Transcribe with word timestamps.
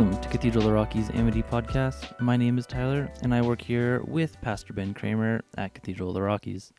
Welcome 0.00 0.18
to 0.22 0.28
Cathedral 0.30 0.64
of 0.64 0.68
the 0.70 0.72
Rockies 0.72 1.10
Amity 1.10 1.42
Podcast. 1.42 2.18
My 2.22 2.34
name 2.34 2.56
is 2.56 2.64
Tyler, 2.64 3.12
and 3.20 3.34
I 3.34 3.42
work 3.42 3.60
here 3.60 4.02
with 4.06 4.40
Pastor 4.40 4.72
Ben 4.72 4.94
Cremer 4.94 5.42
at 5.58 5.74
Cathedral 5.74 6.08
of 6.08 6.14
the 6.14 6.22
Rockies. 6.22 6.72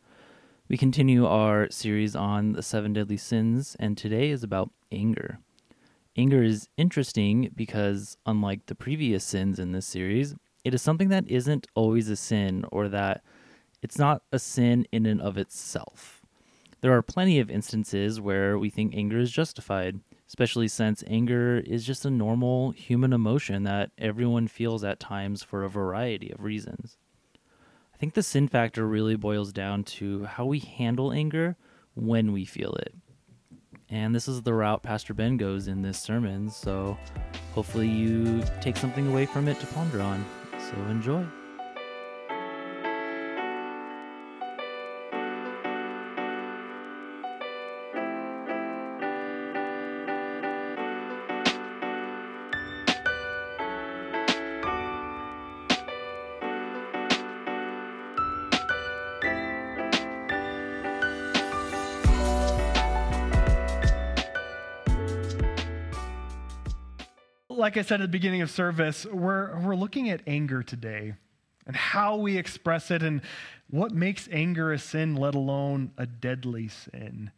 We 0.69 0.75
continue 0.75 1.27
our 1.27 1.69
series 1.69 2.15
on 2.15 2.53
the 2.53 2.63
seven 2.63 2.93
deadly 2.93 3.17
sins, 3.17 3.77
and 3.79 3.95
today 3.95 4.31
is 4.31 4.43
about 4.43 4.71
anger. 4.91 5.37
Anger 6.17 6.41
is 6.41 6.67
interesting 6.77 7.51
because, 7.55 8.17
unlike 8.25 8.65
the 8.65 8.73
previous 8.73 9.23
sins 9.23 9.59
in 9.59 9.71
this 9.71 9.85
series, 9.85 10.33
it 10.63 10.73
is 10.73 10.81
something 10.81 11.09
that 11.09 11.29
isn't 11.29 11.67
always 11.75 12.09
a 12.09 12.15
sin 12.15 12.65
or 12.71 12.89
that 12.89 13.21
it's 13.83 13.99
not 13.99 14.23
a 14.31 14.39
sin 14.39 14.87
in 14.91 15.05
and 15.05 15.21
of 15.21 15.37
itself. 15.37 16.23
There 16.81 16.97
are 16.97 17.03
plenty 17.03 17.39
of 17.39 17.51
instances 17.51 18.19
where 18.19 18.57
we 18.57 18.71
think 18.71 18.95
anger 18.95 19.19
is 19.19 19.29
justified, 19.29 19.99
especially 20.31 20.69
since 20.69 21.03
anger 21.07 21.57
is 21.57 21.85
just 21.85 22.05
a 22.05 22.09
normal 22.09 22.71
human 22.71 23.11
emotion 23.11 23.63
that 23.63 23.91
everyone 23.97 24.47
feels 24.47 24.81
at 24.81 24.97
times 24.97 25.43
for 25.43 25.65
a 25.65 25.69
variety 25.69 26.31
of 26.31 26.41
reasons. 26.41 26.95
I 27.93 27.97
think 27.97 28.13
the 28.13 28.23
sin 28.23 28.47
factor 28.47 28.87
really 28.87 29.17
boils 29.17 29.51
down 29.51 29.83
to 29.83 30.23
how 30.23 30.45
we 30.45 30.59
handle 30.59 31.11
anger 31.11 31.57
when 31.95 32.31
we 32.31 32.45
feel 32.45 32.73
it. 32.75 32.95
And 33.89 34.15
this 34.15 34.29
is 34.29 34.41
the 34.41 34.53
route 34.53 34.83
Pastor 34.83 35.13
Ben 35.13 35.35
goes 35.35 35.67
in 35.67 35.81
this 35.81 35.99
sermon, 35.99 36.49
so 36.49 36.97
hopefully 37.53 37.89
you 37.89 38.41
take 38.61 38.77
something 38.77 39.07
away 39.07 39.25
from 39.25 39.49
it 39.49 39.59
to 39.59 39.67
ponder 39.67 39.99
on. 40.01 40.25
So 40.57 40.77
enjoy. 40.83 41.25
Like 67.71 67.77
I 67.77 67.87
said 67.87 68.01
at 68.01 68.03
the 68.03 68.09
beginning 68.09 68.41
of 68.41 68.51
service, 68.51 69.05
we're, 69.05 69.57
we're 69.61 69.77
looking 69.77 70.09
at 70.09 70.19
anger 70.27 70.61
today 70.61 71.13
and 71.65 71.73
how 71.73 72.17
we 72.17 72.37
express 72.37 72.91
it 72.91 73.01
and 73.01 73.21
what 73.69 73.93
makes 73.93 74.27
anger 74.29 74.73
a 74.73 74.77
sin, 74.77 75.15
let 75.15 75.35
alone 75.35 75.91
a 75.97 76.05
deadly 76.05 76.67
sin. 76.67 77.31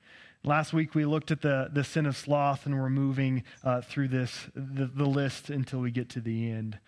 Last 0.43 0.73
week 0.73 0.95
we 0.95 1.05
looked 1.05 1.29
at 1.29 1.41
the, 1.41 1.69
the 1.71 1.83
sin 1.83 2.07
of 2.07 2.17
sloth, 2.17 2.65
and 2.65 2.79
we're 2.79 2.89
moving 2.89 3.43
uh, 3.63 3.81
through 3.81 4.07
this 4.07 4.49
the, 4.55 4.87
the 4.87 5.05
list 5.05 5.51
until 5.51 5.81
we 5.81 5.91
get 5.91 6.09
to 6.09 6.19
the 6.19 6.49
end. 6.49 6.79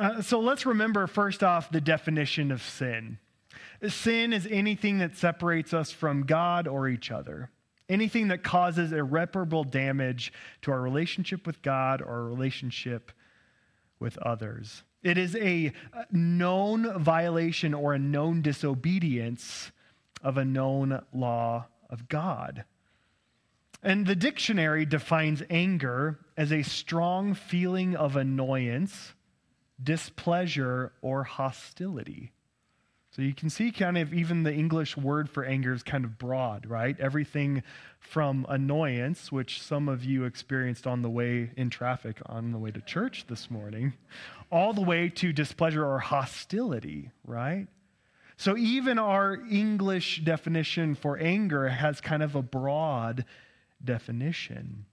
Uh, 0.00 0.20
so 0.20 0.40
let's 0.40 0.66
remember 0.66 1.06
first 1.06 1.44
off 1.44 1.70
the 1.70 1.80
definition 1.80 2.50
of 2.50 2.60
sin. 2.60 3.18
Sin 3.86 4.32
is 4.32 4.48
anything 4.50 4.98
that 4.98 5.16
separates 5.16 5.72
us 5.72 5.92
from 5.92 6.26
God 6.26 6.66
or 6.66 6.88
each 6.88 7.12
other. 7.12 7.50
Anything 7.88 8.28
that 8.28 8.42
causes 8.42 8.92
irreparable 8.92 9.64
damage 9.64 10.32
to 10.62 10.70
our 10.70 10.80
relationship 10.80 11.46
with 11.46 11.62
God 11.62 12.00
or 12.00 12.08
our 12.08 12.24
relationship 12.24 13.12
with 13.98 14.16
others. 14.18 14.82
It 15.02 15.18
is 15.18 15.36
a 15.36 15.72
known 16.10 16.98
violation 16.98 17.74
or 17.74 17.92
a 17.92 17.98
known 17.98 18.40
disobedience 18.40 19.70
of 20.22 20.38
a 20.38 20.44
known 20.44 21.02
law 21.12 21.66
of 21.90 22.08
God. 22.08 22.64
And 23.82 24.06
the 24.06 24.16
dictionary 24.16 24.86
defines 24.86 25.42
anger 25.50 26.18
as 26.38 26.50
a 26.50 26.62
strong 26.62 27.34
feeling 27.34 27.94
of 27.94 28.16
annoyance, 28.16 29.12
displeasure, 29.82 30.92
or 31.02 31.24
hostility. 31.24 32.32
So 33.14 33.22
you 33.22 33.32
can 33.32 33.48
see 33.48 33.70
kind 33.70 33.96
of 33.96 34.12
even 34.12 34.42
the 34.42 34.52
English 34.52 34.96
word 34.96 35.30
for 35.30 35.44
anger 35.44 35.72
is 35.72 35.84
kind 35.84 36.04
of 36.04 36.18
broad, 36.18 36.66
right? 36.66 36.98
Everything 36.98 37.62
from 38.00 38.44
annoyance, 38.48 39.30
which 39.30 39.62
some 39.62 39.88
of 39.88 40.02
you 40.02 40.24
experienced 40.24 40.84
on 40.84 41.02
the 41.02 41.08
way 41.10 41.52
in 41.56 41.70
traffic 41.70 42.18
on 42.26 42.50
the 42.50 42.58
way 42.58 42.72
to 42.72 42.80
church 42.80 43.26
this 43.28 43.52
morning, 43.52 43.92
all 44.50 44.72
the 44.72 44.82
way 44.82 45.08
to 45.10 45.32
displeasure 45.32 45.86
or 45.86 46.00
hostility, 46.00 47.12
right? 47.24 47.68
So 48.36 48.56
even 48.56 48.98
our 48.98 49.38
English 49.48 50.22
definition 50.24 50.96
for 50.96 51.16
anger 51.16 51.68
has 51.68 52.00
kind 52.00 52.22
of 52.22 52.34
a 52.34 52.42
broad 52.42 53.24
definition. 53.84 54.86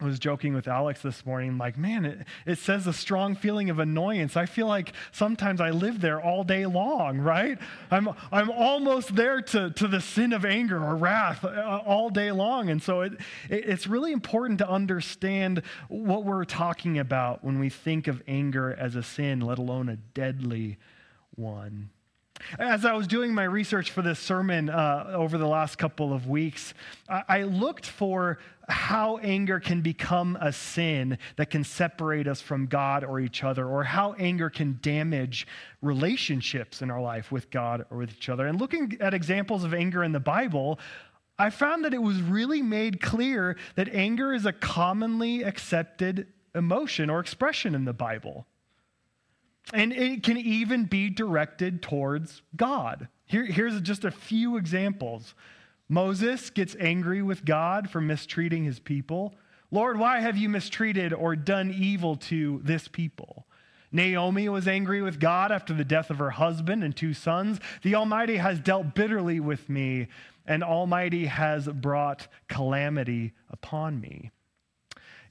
I 0.00 0.06
was 0.06 0.18
joking 0.18 0.54
with 0.54 0.66
Alex 0.66 1.02
this 1.02 1.24
morning, 1.24 1.56
like, 1.56 1.78
man, 1.78 2.04
it, 2.04 2.26
it 2.46 2.58
says 2.58 2.88
a 2.88 2.92
strong 2.92 3.36
feeling 3.36 3.70
of 3.70 3.78
annoyance. 3.78 4.36
I 4.36 4.44
feel 4.44 4.66
like 4.66 4.92
sometimes 5.12 5.60
I 5.60 5.70
live 5.70 6.00
there 6.00 6.20
all 6.20 6.42
day 6.42 6.66
long, 6.66 7.18
right? 7.18 7.56
I'm, 7.92 8.08
I'm 8.32 8.50
almost 8.50 9.14
there 9.14 9.40
to, 9.40 9.70
to 9.70 9.86
the 9.86 10.00
sin 10.00 10.32
of 10.32 10.44
anger 10.44 10.82
or 10.82 10.96
wrath 10.96 11.44
uh, 11.44 11.80
all 11.86 12.10
day 12.10 12.32
long. 12.32 12.70
And 12.70 12.82
so 12.82 13.02
it, 13.02 13.12
it, 13.48 13.68
it's 13.68 13.86
really 13.86 14.10
important 14.10 14.58
to 14.58 14.68
understand 14.68 15.62
what 15.88 16.24
we're 16.24 16.44
talking 16.44 16.98
about 16.98 17.44
when 17.44 17.60
we 17.60 17.70
think 17.70 18.08
of 18.08 18.20
anger 18.26 18.74
as 18.74 18.96
a 18.96 19.02
sin, 19.02 19.40
let 19.40 19.58
alone 19.58 19.88
a 19.88 19.96
deadly 19.96 20.76
one. 21.36 21.90
As 22.58 22.84
I 22.84 22.92
was 22.92 23.06
doing 23.06 23.32
my 23.32 23.44
research 23.44 23.90
for 23.90 24.02
this 24.02 24.18
sermon 24.18 24.68
uh, 24.68 25.12
over 25.14 25.38
the 25.38 25.46
last 25.46 25.76
couple 25.76 26.12
of 26.12 26.28
weeks, 26.28 26.74
I, 27.08 27.22
I 27.28 27.42
looked 27.42 27.86
for 27.86 28.38
how 28.68 29.18
anger 29.18 29.60
can 29.60 29.80
become 29.80 30.36
a 30.40 30.52
sin 30.52 31.18
that 31.36 31.50
can 31.50 31.64
separate 31.64 32.26
us 32.26 32.40
from 32.40 32.66
God 32.66 33.04
or 33.04 33.20
each 33.20 33.44
other, 33.44 33.66
or 33.66 33.84
how 33.84 34.14
anger 34.14 34.50
can 34.50 34.78
damage 34.82 35.46
relationships 35.82 36.82
in 36.82 36.90
our 36.90 37.00
life 37.00 37.30
with 37.30 37.50
God 37.50 37.86
or 37.90 37.98
with 37.98 38.10
each 38.10 38.28
other. 38.28 38.46
And 38.46 38.60
looking 38.60 38.96
at 39.00 39.14
examples 39.14 39.64
of 39.64 39.74
anger 39.74 40.02
in 40.02 40.12
the 40.12 40.20
Bible, 40.20 40.78
I 41.38 41.50
found 41.50 41.84
that 41.84 41.94
it 41.94 42.02
was 42.02 42.20
really 42.20 42.62
made 42.62 43.00
clear 43.00 43.56
that 43.74 43.88
anger 43.88 44.32
is 44.32 44.46
a 44.46 44.52
commonly 44.52 45.42
accepted 45.42 46.28
emotion 46.54 47.10
or 47.10 47.20
expression 47.20 47.74
in 47.74 47.84
the 47.84 47.92
Bible. 47.92 48.46
And 49.72 49.92
it 49.92 50.22
can 50.22 50.36
even 50.36 50.84
be 50.84 51.08
directed 51.08 51.82
towards 51.82 52.42
God. 52.54 53.08
Here, 53.24 53.46
here's 53.46 53.80
just 53.80 54.04
a 54.04 54.10
few 54.10 54.56
examples. 54.56 55.34
Moses 55.88 56.50
gets 56.50 56.76
angry 56.78 57.22
with 57.22 57.44
God 57.44 57.90
for 57.90 58.00
mistreating 58.00 58.64
his 58.64 58.78
people. 58.78 59.34
Lord, 59.70 59.98
why 59.98 60.20
have 60.20 60.36
you 60.36 60.48
mistreated 60.48 61.12
or 61.12 61.34
done 61.34 61.74
evil 61.76 62.16
to 62.16 62.60
this 62.62 62.88
people? 62.88 63.46
Naomi 63.90 64.48
was 64.48 64.66
angry 64.66 65.02
with 65.02 65.20
God 65.20 65.52
after 65.52 65.72
the 65.72 65.84
death 65.84 66.10
of 66.10 66.18
her 66.18 66.30
husband 66.30 66.82
and 66.82 66.94
two 66.94 67.14
sons. 67.14 67.60
The 67.82 67.94
Almighty 67.94 68.36
has 68.36 68.58
dealt 68.58 68.94
bitterly 68.94 69.40
with 69.40 69.68
me, 69.68 70.08
and 70.46 70.64
Almighty 70.64 71.26
has 71.26 71.68
brought 71.68 72.26
calamity 72.48 73.32
upon 73.50 74.00
me. 74.00 74.32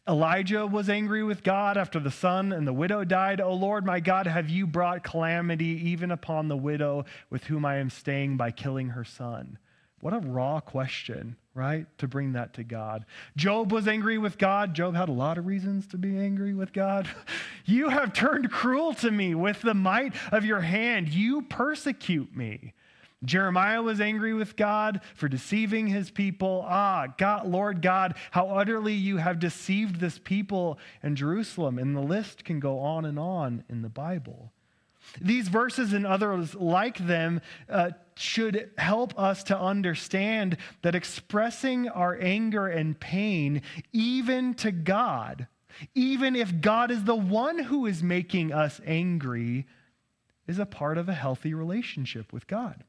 Elijah 0.08 0.68
was 0.68 0.90
angry 0.90 1.24
with 1.24 1.44
God 1.44 1.78
after 1.78 1.98
the 1.98 2.12
son 2.12 2.52
and 2.52 2.68
the 2.68 2.74
widow 2.74 3.06
died. 3.06 3.40
O 3.40 3.54
Lord, 3.54 3.86
my 3.86 4.02
God, 4.02 4.28
have 4.28 4.50
you 4.50 4.68
brought 4.68 5.04
calamity 5.04 5.90
even 5.90 6.12
upon 6.12 6.50
the 6.50 6.58
widow 6.58 7.06
with 7.30 7.46
whom 7.46 7.64
I 7.64 7.78
am 7.78 7.90
staying 7.90 8.36
by 8.36 8.52
killing 8.52 8.90
her 8.90 9.06
son? 9.06 9.58
What 10.02 10.14
a 10.14 10.20
raw 10.20 10.60
question, 10.60 11.38
right? 11.54 11.86
To 12.00 12.10
bring 12.10 12.34
that 12.34 12.56
to 12.56 12.66
God. 12.66 13.06
Job 13.38 13.72
was 13.72 13.88
angry 13.88 14.18
with 14.18 14.38
God. 14.38 14.74
Job 14.74 14.94
had 14.94 15.08
a 15.08 15.14
lot 15.14 15.38
of 15.38 15.46
reasons 15.46 15.88
to 15.88 15.98
be 15.98 16.18
angry 16.18 16.54
with 16.54 16.74
God. 16.74 17.10
You 17.66 17.88
have 17.88 18.12
turned 18.12 18.52
cruel 18.52 18.94
to 18.96 19.10
me 19.10 19.36
with 19.36 19.62
the 19.62 19.74
might 19.74 20.14
of 20.34 20.44
your 20.44 20.60
hand. 20.60 21.08
You 21.08 21.44
persecute 21.44 22.36
me. 22.36 22.74
Jeremiah 23.24 23.82
was 23.82 24.02
angry 24.02 24.34
with 24.34 24.56
God 24.56 25.02
for 25.16 25.28
deceiving 25.28 25.88
his 25.88 26.12
people. 26.12 26.66
Ah, 26.68 27.08
God, 27.18 27.48
Lord 27.48 27.82
God, 27.82 28.16
how 28.32 28.48
utterly 28.50 28.94
you 28.94 29.18
have 29.18 29.40
deceived 29.40 30.00
this 30.00 30.20
people 30.20 30.78
in 31.02 31.16
Jerusalem. 31.16 31.80
And 31.80 31.96
the 31.96 32.02
list 32.02 32.44
can 32.44 32.60
go 32.60 32.80
on 32.80 33.06
and 33.06 33.18
on 33.18 33.64
in 33.70 33.82
the 33.82 33.90
Bible. 33.90 34.52
These 35.22 35.48
verses 35.48 35.94
and 35.94 36.06
others 36.06 36.56
like 36.56 36.98
them 36.98 37.42
uh, 37.70 37.92
should 38.16 38.72
help 38.78 39.18
us 39.20 39.44
to 39.46 39.58
understand 39.58 40.58
that 40.82 40.96
expressing 40.96 41.90
our 41.90 42.18
anger 42.20 42.68
and 42.68 43.00
pain, 43.00 43.62
even 43.92 44.54
to 44.56 44.72
God, 44.72 45.48
even 45.94 46.36
if 46.36 46.62
God 46.62 46.92
is 46.92 47.04
the 47.04 47.16
one 47.16 47.60
who 47.60 47.86
is 47.86 48.02
making 48.02 48.54
us 48.54 48.80
angry, 48.86 49.68
is 50.48 50.60
a 50.60 50.66
part 50.66 50.98
of 50.98 51.10
a 51.10 51.14
healthy 51.14 51.54
relationship 51.54 52.34
with 52.34 52.48
God. 52.48 52.84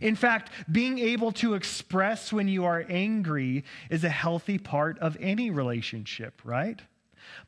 In 0.00 0.16
fact, 0.16 0.50
being 0.70 0.98
able 0.98 1.32
to 1.32 1.54
express 1.54 2.32
when 2.32 2.48
you 2.48 2.64
are 2.64 2.84
angry 2.88 3.64
is 3.90 4.04
a 4.04 4.08
healthy 4.08 4.58
part 4.58 4.98
of 4.98 5.16
any 5.20 5.50
relationship, 5.50 6.40
right? 6.44 6.80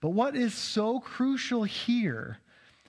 But 0.01 0.11
what 0.11 0.37
is 0.37 0.55
so 0.55 1.01
crucial 1.01 1.65
here 1.65 2.39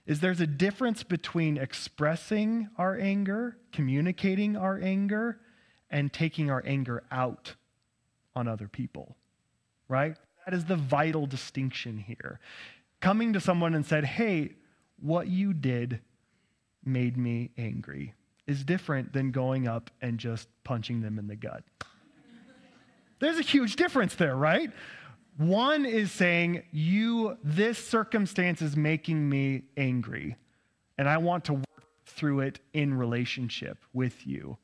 is 0.05 0.19
there's 0.19 0.41
a 0.41 0.47
difference 0.47 1.03
between 1.03 1.57
expressing 1.57 2.69
our 2.77 2.97
anger, 2.97 3.57
communicating 3.71 4.55
our 4.55 4.79
anger, 4.81 5.39
and 5.91 6.11
taking 6.11 6.49
our 6.49 6.63
anger 6.65 7.03
out 7.11 7.55
on 8.35 8.47
other 8.47 8.67
people, 8.67 9.15
right? 9.87 10.15
That 10.45 10.53
is 10.53 10.65
the 10.65 10.75
vital 10.75 11.27
distinction 11.27 11.97
here. 11.97 12.39
Coming 13.01 13.33
to 13.33 13.39
someone 13.39 13.75
and 13.75 13.85
said, 13.85 14.03
hey, 14.03 14.53
what 14.99 15.27
you 15.27 15.53
did 15.53 16.01
made 16.83 17.17
me 17.17 17.51
angry 17.57 18.13
is 18.49 18.63
different 18.63 19.13
than 19.13 19.31
going 19.31 19.67
up 19.67 19.91
and 20.01 20.17
just 20.17 20.49
punching 20.63 21.01
them 21.01 21.19
in 21.19 21.27
the 21.27 21.35
gut. 21.35 21.63
There's 23.19 23.37
a 23.37 23.43
huge 23.43 23.75
difference 23.75 24.15
there, 24.15 24.35
right? 24.35 24.71
One 25.37 25.85
is 25.85 26.11
saying, 26.11 26.63
you, 26.71 27.37
this 27.43 27.77
circumstance 27.77 28.61
is 28.61 28.75
making 28.75 29.29
me 29.29 29.63
angry, 29.77 30.35
and 30.97 31.07
I 31.07 31.17
want 31.17 31.45
to 31.45 31.53
work 31.53 31.65
through 32.05 32.41
it 32.41 32.59
in 32.73 32.93
relationship 32.93 33.77
with 33.93 34.25
you. 34.25 34.57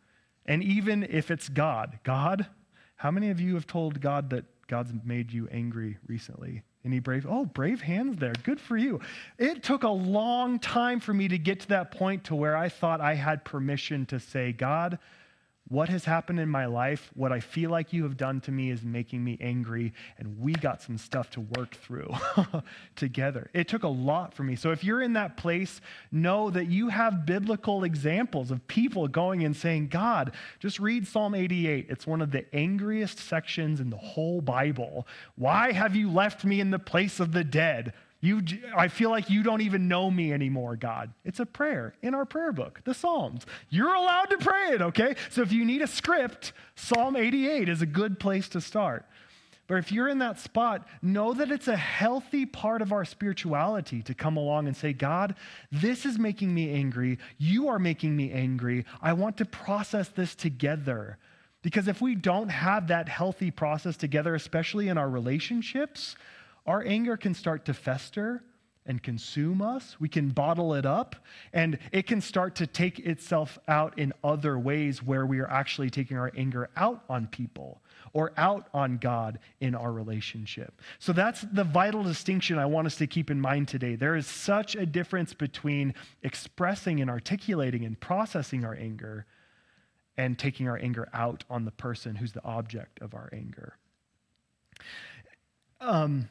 And 0.45 0.63
even 0.63 1.03
if 1.03 1.29
it's 1.29 1.47
God, 1.47 1.99
God, 2.03 2.47
how 2.95 3.11
many 3.11 3.29
of 3.29 3.39
you 3.39 3.53
have 3.53 3.67
told 3.67 4.01
God 4.01 4.31
that 4.31 4.45
God's 4.67 4.93
made 5.03 5.31
you 5.31 5.47
angry 5.51 5.97
recently? 6.07 6.63
Any 6.85 6.99
brave? 6.99 7.25
Oh, 7.27 7.45
brave 7.45 7.81
hands 7.81 8.17
there. 8.17 8.33
Good 8.43 8.59
for 8.59 8.77
you. 8.77 8.99
It 9.39 9.63
took 9.63 9.83
a 9.83 9.89
long 9.89 10.59
time 10.59 10.99
for 10.99 11.13
me 11.13 11.27
to 11.27 11.37
get 11.39 11.61
to 11.61 11.67
that 11.69 11.91
point 11.91 12.25
to 12.25 12.35
where 12.35 12.55
I 12.55 12.69
thought 12.69 13.01
I 13.01 13.15
had 13.15 13.43
permission 13.43 14.05
to 14.07 14.19
say, 14.19 14.51
God, 14.51 14.99
what 15.67 15.89
has 15.89 16.05
happened 16.05 16.39
in 16.39 16.47
my 16.47 16.67
life, 16.67 17.09
what 17.15 17.31
I 17.31 17.39
feel 17.39 17.71
like 17.71 17.91
you 17.91 18.03
have 18.03 18.17
done 18.17 18.39
to 18.41 18.51
me 18.51 18.69
is 18.69 18.83
making 18.83 19.23
me 19.23 19.35
angry, 19.41 19.93
and 20.19 20.39
we 20.39 20.53
got 20.53 20.81
some 20.81 20.99
stuff 20.99 21.31
to 21.31 21.41
work 21.41 21.73
through 21.73 22.13
together. 22.95 23.49
It 23.51 23.67
took 23.67 23.81
a 23.81 23.87
lot 23.87 24.35
for 24.35 24.43
me. 24.43 24.55
So 24.55 24.71
if 24.71 24.83
you're 24.83 25.01
in 25.01 25.13
that 25.13 25.37
place, 25.37 25.81
know 26.11 26.51
that 26.51 26.67
you 26.67 26.89
have 26.89 27.25
biblical 27.25 27.83
examples 27.83 28.51
of 28.51 28.67
people 28.67 29.07
going 29.07 29.43
and 29.43 29.55
saying, 29.55 29.87
God, 29.87 30.33
just 30.59 30.79
read 30.79 31.07
Psalm 31.07 31.33
88. 31.33 31.87
It's 31.89 32.05
one 32.05 32.21
of 32.21 32.29
the 32.29 32.45
angriest 32.55 33.17
sections 33.17 33.79
in 33.79 33.89
the 33.89 33.97
whole 33.97 34.41
Bible. 34.41 35.07
Why 35.35 35.71
have 35.71 35.95
you 35.95 36.11
left 36.11 36.45
me 36.45 36.59
in 36.59 36.69
the 36.69 36.79
place 36.79 37.19
of 37.19 37.31
the 37.31 37.43
dead? 37.43 37.93
You, 38.25 38.41
I 38.75 38.87
feel 38.87 39.11
like 39.11 39.29
you 39.29 39.43
don't 39.43 39.61
even 39.61 39.87
know 39.87 40.09
me 40.09 40.33
anymore, 40.33 40.75
God. 40.75 41.13
It's 41.23 41.39
a 41.39 41.45
prayer 41.45 41.93
in 42.01 42.15
our 42.15 42.25
prayer 42.25 42.51
book, 42.51 42.81
the 42.83 42.95
Psalms. 42.95 43.45
You're 43.69 43.93
allowed 43.93 44.31
to 44.31 44.39
pray 44.39 44.69
it, 44.71 44.81
okay? 44.81 45.15
So 45.29 45.43
if 45.43 45.51
you 45.51 45.63
need 45.63 45.83
a 45.83 45.87
script, 45.87 46.51
Psalm 46.73 47.15
88 47.15 47.69
is 47.69 47.83
a 47.83 47.85
good 47.85 48.19
place 48.19 48.49
to 48.49 48.61
start. 48.61 49.05
But 49.67 49.75
if 49.75 49.91
you're 49.91 50.09
in 50.09 50.17
that 50.19 50.39
spot, 50.39 50.87
know 51.03 51.35
that 51.35 51.51
it's 51.51 51.67
a 51.67 51.77
healthy 51.77 52.47
part 52.47 52.81
of 52.81 52.91
our 52.91 53.05
spirituality 53.05 54.01
to 54.01 54.15
come 54.15 54.37
along 54.37 54.65
and 54.65 54.75
say, 54.75 54.91
God, 54.91 55.35
this 55.71 56.03
is 56.03 56.17
making 56.17 56.51
me 56.51 56.73
angry. 56.73 57.19
You 57.37 57.67
are 57.67 57.79
making 57.79 58.15
me 58.15 58.31
angry. 58.31 58.85
I 59.03 59.13
want 59.13 59.37
to 59.37 59.45
process 59.45 60.09
this 60.09 60.33
together. 60.33 61.19
Because 61.61 61.87
if 61.87 62.01
we 62.01 62.15
don't 62.15 62.49
have 62.49 62.87
that 62.87 63.07
healthy 63.07 63.51
process 63.51 63.97
together, 63.97 64.33
especially 64.33 64.87
in 64.87 64.97
our 64.97 65.09
relationships, 65.09 66.15
our 66.65 66.83
anger 66.85 67.17
can 67.17 67.33
start 67.33 67.65
to 67.65 67.73
fester 67.73 68.43
and 68.87 69.01
consume 69.01 69.61
us. 69.61 69.95
We 69.99 70.09
can 70.09 70.29
bottle 70.29 70.75
it 70.75 70.85
up, 70.85 71.15
and 71.53 71.79
it 71.91 72.05
can 72.05 72.21
start 72.21 72.55
to 72.55 72.67
take 72.67 72.99
itself 72.99 73.57
out 73.67 73.97
in 73.97 74.13
other 74.23 74.59
ways 74.59 75.01
where 75.01 75.25
we 75.25 75.39
are 75.39 75.49
actually 75.49 75.89
taking 75.89 76.17
our 76.17 76.31
anger 76.37 76.69
out 76.75 77.03
on 77.09 77.27
people 77.27 77.81
or 78.13 78.31
out 78.37 78.67
on 78.73 78.97
God 78.97 79.39
in 79.59 79.73
our 79.73 79.91
relationship. 79.91 80.81
So 80.99 81.13
that's 81.13 81.41
the 81.41 81.63
vital 81.63 82.03
distinction 82.03 82.59
I 82.59 82.65
want 82.67 82.87
us 82.87 82.95
to 82.97 83.07
keep 83.07 83.31
in 83.31 83.41
mind 83.41 83.67
today. 83.67 83.95
There 83.95 84.15
is 84.15 84.27
such 84.27 84.75
a 84.75 84.85
difference 84.85 85.33
between 85.33 85.95
expressing 86.21 87.01
and 87.01 87.09
articulating 87.09 87.83
and 87.85 87.99
processing 87.99 88.63
our 88.63 88.75
anger 88.75 89.25
and 90.15 90.39
taking 90.39 90.69
our 90.69 90.77
anger 90.77 91.09
out 91.13 91.43
on 91.49 91.65
the 91.65 91.71
person 91.71 92.15
who's 92.15 92.31
the 92.31 92.43
object 92.45 93.01
of 93.01 93.13
our 93.13 93.29
anger. 93.33 93.75
Um, 95.81 96.29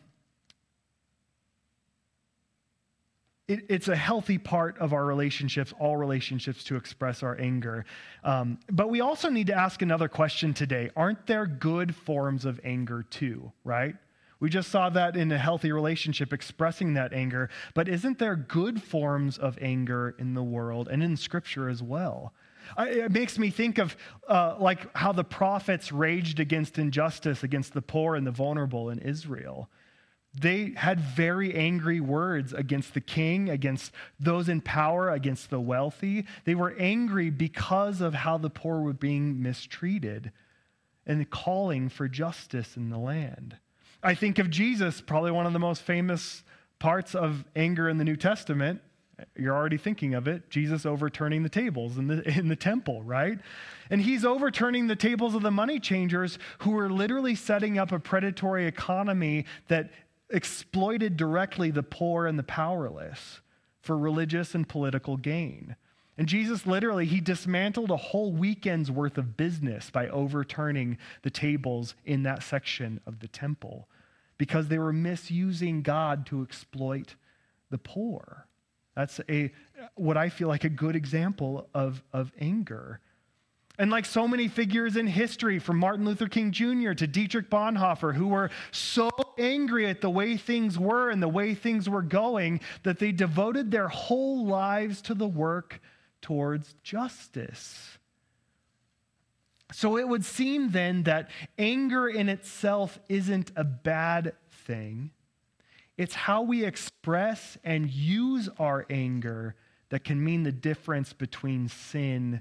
it, 3.46 3.66
it's 3.68 3.88
a 3.88 3.96
healthy 3.96 4.38
part 4.38 4.78
of 4.78 4.92
our 4.92 5.04
relationships, 5.04 5.72
all 5.78 5.96
relationships, 5.96 6.64
to 6.64 6.76
express 6.76 7.22
our 7.22 7.38
anger. 7.38 7.84
Um, 8.22 8.58
but 8.70 8.88
we 8.88 9.00
also 9.00 9.28
need 9.28 9.48
to 9.48 9.54
ask 9.54 9.82
another 9.82 10.08
question 10.08 10.54
today. 10.54 10.90
Aren't 10.96 11.26
there 11.26 11.46
good 11.46 11.94
forms 11.94 12.44
of 12.44 12.60
anger 12.64 13.02
too, 13.02 13.52
right? 13.64 13.96
We 14.40 14.50
just 14.50 14.70
saw 14.70 14.90
that 14.90 15.16
in 15.16 15.30
a 15.32 15.38
healthy 15.38 15.72
relationship, 15.72 16.32
expressing 16.32 16.94
that 16.94 17.12
anger. 17.12 17.50
But 17.74 17.88
isn't 17.88 18.18
there 18.18 18.36
good 18.36 18.82
forms 18.82 19.38
of 19.38 19.58
anger 19.60 20.14
in 20.18 20.34
the 20.34 20.42
world 20.42 20.88
and 20.88 21.02
in 21.02 21.16
Scripture 21.16 21.68
as 21.68 21.82
well? 21.82 22.32
It 22.78 23.12
makes 23.12 23.38
me 23.38 23.50
think 23.50 23.78
of 23.78 23.96
uh, 24.28 24.56
like 24.58 24.94
how 24.96 25.12
the 25.12 25.24
prophets 25.24 25.92
raged 25.92 26.40
against 26.40 26.78
injustice, 26.78 27.42
against 27.42 27.74
the 27.74 27.82
poor 27.82 28.16
and 28.16 28.26
the 28.26 28.30
vulnerable 28.30 28.90
in 28.90 28.98
Israel. 28.98 29.68
They 30.36 30.72
had 30.76 30.98
very 30.98 31.54
angry 31.54 32.00
words 32.00 32.52
against 32.52 32.94
the 32.94 33.00
king, 33.00 33.48
against 33.48 33.92
those 34.18 34.48
in 34.48 34.60
power, 34.60 35.10
against 35.10 35.50
the 35.50 35.60
wealthy. 35.60 36.26
They 36.44 36.56
were 36.56 36.74
angry 36.78 37.30
because 37.30 38.00
of 38.00 38.14
how 38.14 38.38
the 38.38 38.50
poor 38.50 38.80
were 38.80 38.92
being 38.92 39.40
mistreated 39.40 40.32
and 41.06 41.30
calling 41.30 41.88
for 41.88 42.08
justice 42.08 42.76
in 42.76 42.90
the 42.90 42.98
land. 42.98 43.56
I 44.02 44.14
think 44.14 44.38
of 44.38 44.50
Jesus, 44.50 45.00
probably 45.00 45.30
one 45.30 45.46
of 45.46 45.52
the 45.52 45.58
most 45.58 45.82
famous 45.82 46.42
parts 46.78 47.14
of 47.14 47.44
anger 47.54 47.88
in 47.88 47.98
the 47.98 48.04
New 48.04 48.16
Testament. 48.16 48.80
You're 49.36 49.54
already 49.54 49.78
thinking 49.78 50.14
of 50.14 50.26
it. 50.26 50.50
Jesus 50.50 50.84
overturning 50.84 51.44
the 51.44 51.48
tables 51.48 51.96
in 51.96 52.08
the, 52.08 52.28
in 52.38 52.48
the 52.48 52.56
temple, 52.56 53.02
right? 53.02 53.38
And 53.88 54.02
he's 54.02 54.24
overturning 54.24 54.88
the 54.88 54.96
tables 54.96 55.34
of 55.34 55.42
the 55.42 55.50
money 55.50 55.78
changers 55.78 56.38
who 56.58 56.72
were 56.72 56.90
literally 56.90 57.34
setting 57.34 57.78
up 57.78 57.92
a 57.92 57.98
predatory 57.98 58.66
economy 58.66 59.46
that 59.68 59.90
exploited 60.34 61.16
directly 61.16 61.70
the 61.70 61.82
poor 61.82 62.26
and 62.26 62.38
the 62.38 62.42
powerless 62.42 63.40
for 63.80 63.96
religious 63.96 64.54
and 64.54 64.68
political 64.68 65.16
gain. 65.16 65.76
And 66.16 66.28
Jesus 66.28 66.66
literally, 66.66 67.06
he 67.06 67.20
dismantled 67.20 67.90
a 67.90 67.96
whole 67.96 68.32
weekend's 68.32 68.90
worth 68.90 69.18
of 69.18 69.36
business 69.36 69.90
by 69.90 70.08
overturning 70.08 70.98
the 71.22 71.30
tables 71.30 71.94
in 72.04 72.22
that 72.22 72.42
section 72.42 73.00
of 73.06 73.20
the 73.20 73.28
temple 73.28 73.88
because 74.38 74.68
they 74.68 74.78
were 74.78 74.92
misusing 74.92 75.82
God 75.82 76.26
to 76.26 76.42
exploit 76.42 77.16
the 77.70 77.78
poor. 77.78 78.46
That's 78.94 79.20
a 79.28 79.52
what 79.96 80.16
I 80.16 80.28
feel 80.28 80.48
like 80.48 80.64
a 80.64 80.68
good 80.68 80.94
example 80.94 81.68
of, 81.74 82.02
of 82.12 82.32
anger. 82.38 83.00
And 83.76 83.90
like 83.90 84.04
so 84.04 84.28
many 84.28 84.46
figures 84.46 84.96
in 84.96 85.08
history, 85.08 85.58
from 85.58 85.78
Martin 85.78 86.04
Luther 86.04 86.28
King 86.28 86.52
Jr. 86.52 86.92
to 86.92 87.06
Dietrich 87.08 87.50
Bonhoeffer, 87.50 88.14
who 88.14 88.28
were 88.28 88.50
so 88.70 89.10
angry 89.36 89.88
at 89.88 90.00
the 90.00 90.10
way 90.10 90.36
things 90.36 90.78
were 90.78 91.10
and 91.10 91.20
the 91.20 91.28
way 91.28 91.54
things 91.54 91.88
were 91.88 92.02
going 92.02 92.60
that 92.84 93.00
they 93.00 93.10
devoted 93.10 93.70
their 93.70 93.88
whole 93.88 94.46
lives 94.46 95.02
to 95.02 95.14
the 95.14 95.26
work 95.26 95.80
towards 96.22 96.74
justice. 96.84 97.98
So 99.72 99.98
it 99.98 100.06
would 100.06 100.24
seem 100.24 100.70
then 100.70 101.02
that 101.02 101.30
anger 101.58 102.08
in 102.08 102.28
itself 102.28 103.00
isn't 103.08 103.50
a 103.56 103.64
bad 103.64 104.34
thing. 104.50 105.10
It's 105.96 106.14
how 106.14 106.42
we 106.42 106.64
express 106.64 107.58
and 107.64 107.90
use 107.90 108.48
our 108.58 108.86
anger 108.88 109.56
that 109.88 110.04
can 110.04 110.22
mean 110.22 110.44
the 110.44 110.52
difference 110.52 111.12
between 111.12 111.68
sin 111.68 112.40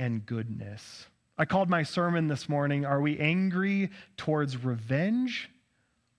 and 0.00 0.24
goodness. 0.24 1.06
I 1.36 1.44
called 1.44 1.68
my 1.68 1.82
sermon 1.82 2.26
this 2.26 2.48
morning, 2.48 2.86
Are 2.86 3.02
we 3.02 3.18
angry 3.18 3.90
towards 4.16 4.56
revenge 4.56 5.50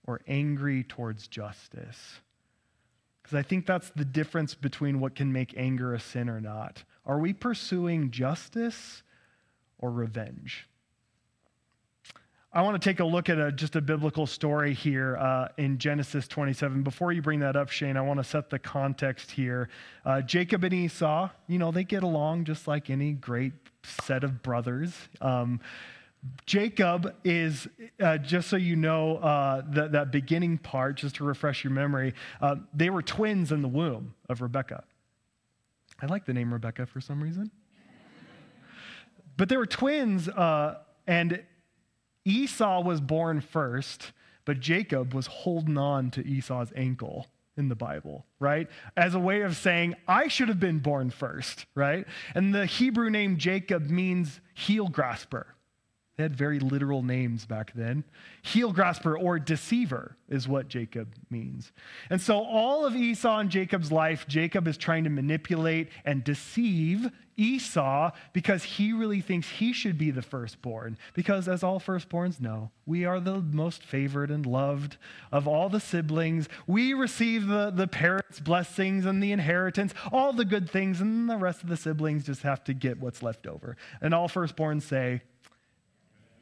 or 0.06 0.20
angry 0.28 0.84
towards 0.84 1.26
justice? 1.26 2.20
Because 3.22 3.36
I 3.36 3.42
think 3.42 3.66
that's 3.66 3.90
the 3.90 4.04
difference 4.04 4.54
between 4.54 5.00
what 5.00 5.16
can 5.16 5.32
make 5.32 5.54
anger 5.56 5.94
a 5.94 6.00
sin 6.00 6.28
or 6.28 6.40
not. 6.40 6.84
Are 7.04 7.18
we 7.18 7.32
pursuing 7.32 8.12
justice 8.12 9.02
or 9.78 9.90
revenge? 9.90 10.68
I 12.54 12.62
want 12.62 12.80
to 12.80 12.88
take 12.88 13.00
a 13.00 13.04
look 13.04 13.30
at 13.30 13.38
a, 13.38 13.50
just 13.50 13.74
a 13.76 13.80
biblical 13.80 14.26
story 14.26 14.74
here 14.74 15.16
uh, 15.16 15.48
in 15.56 15.78
Genesis 15.78 16.28
27. 16.28 16.82
Before 16.82 17.10
you 17.10 17.22
bring 17.22 17.40
that 17.40 17.56
up, 17.56 17.70
Shane, 17.70 17.96
I 17.96 18.02
want 18.02 18.20
to 18.20 18.24
set 18.24 18.50
the 18.50 18.58
context 18.58 19.30
here. 19.30 19.70
Uh, 20.04 20.20
Jacob 20.20 20.62
and 20.62 20.74
Esau, 20.74 21.30
you 21.48 21.58
know, 21.58 21.72
they 21.72 21.82
get 21.82 22.02
along 22.02 22.44
just 22.44 22.68
like 22.68 22.90
any 22.90 23.12
great 23.12 23.54
set 23.84 24.24
of 24.24 24.42
brothers. 24.42 24.94
Um, 25.20 25.60
Jacob 26.46 27.14
is, 27.24 27.66
uh, 28.00 28.18
just 28.18 28.48
so 28.48 28.56
you 28.56 28.76
know, 28.76 29.16
uh, 29.16 29.62
that, 29.70 29.92
that 29.92 30.12
beginning 30.12 30.58
part, 30.58 30.96
just 30.96 31.16
to 31.16 31.24
refresh 31.24 31.64
your 31.64 31.72
memory, 31.72 32.14
uh, 32.40 32.56
they 32.72 32.90
were 32.90 33.02
twins 33.02 33.50
in 33.50 33.60
the 33.60 33.68
womb 33.68 34.14
of 34.28 34.40
Rebecca. 34.40 34.84
I 36.00 36.06
like 36.06 36.24
the 36.24 36.32
name 36.32 36.52
Rebecca 36.52 36.86
for 36.86 37.00
some 37.00 37.22
reason. 37.22 37.50
but 39.36 39.48
they 39.48 39.56
were 39.56 39.66
twins, 39.66 40.28
uh, 40.28 40.78
and 41.06 41.42
Esau 42.24 42.82
was 42.82 43.00
born 43.00 43.40
first, 43.40 44.12
but 44.44 44.60
Jacob 44.60 45.14
was 45.14 45.26
holding 45.26 45.76
on 45.76 46.10
to 46.12 46.24
Esau's 46.24 46.72
ankle 46.76 47.26
in 47.62 47.68
the 47.68 47.76
Bible, 47.76 48.26
right? 48.40 48.68
As 48.96 49.14
a 49.14 49.20
way 49.20 49.42
of 49.42 49.56
saying, 49.56 49.94
I 50.08 50.28
should 50.28 50.48
have 50.48 50.58
been 50.58 50.80
born 50.80 51.10
first, 51.10 51.66
right? 51.74 52.06
And 52.34 52.52
the 52.54 52.66
Hebrew 52.66 53.08
name 53.08 53.38
Jacob 53.38 53.88
means 53.88 54.40
heel 54.52 54.88
grasper. 54.88 55.46
They 56.16 56.24
had 56.24 56.36
very 56.36 56.58
literal 56.58 57.02
names 57.02 57.46
back 57.46 57.72
then. 57.74 58.04
Heel 58.42 58.70
grasper 58.72 59.16
or 59.16 59.38
deceiver 59.38 60.16
is 60.28 60.46
what 60.46 60.68
Jacob 60.68 61.14
means. 61.30 61.72
And 62.10 62.20
so, 62.20 62.38
all 62.38 62.84
of 62.84 62.94
Esau 62.94 63.38
and 63.38 63.48
Jacob's 63.48 63.90
life, 63.90 64.26
Jacob 64.28 64.68
is 64.68 64.76
trying 64.76 65.04
to 65.04 65.10
manipulate 65.10 65.88
and 66.04 66.22
deceive 66.22 67.10
Esau 67.38 68.10
because 68.34 68.62
he 68.62 68.92
really 68.92 69.22
thinks 69.22 69.48
he 69.48 69.72
should 69.72 69.96
be 69.96 70.10
the 70.10 70.20
firstborn. 70.20 70.98
Because, 71.14 71.48
as 71.48 71.62
all 71.62 71.80
firstborns 71.80 72.40
know, 72.40 72.70
we 72.84 73.06
are 73.06 73.18
the 73.18 73.40
most 73.40 73.82
favored 73.82 74.30
and 74.30 74.44
loved 74.44 74.98
of 75.30 75.48
all 75.48 75.70
the 75.70 75.80
siblings. 75.80 76.46
We 76.66 76.92
receive 76.92 77.46
the, 77.46 77.70
the 77.70 77.88
parents' 77.88 78.38
blessings 78.38 79.06
and 79.06 79.22
the 79.22 79.32
inheritance, 79.32 79.94
all 80.12 80.34
the 80.34 80.44
good 80.44 80.68
things, 80.68 81.00
and 81.00 81.28
the 81.28 81.38
rest 81.38 81.62
of 81.62 81.70
the 81.70 81.76
siblings 81.78 82.26
just 82.26 82.42
have 82.42 82.62
to 82.64 82.74
get 82.74 83.00
what's 83.00 83.22
left 83.22 83.46
over. 83.46 83.78
And 84.02 84.12
all 84.12 84.28
firstborns 84.28 84.82
say, 84.82 85.22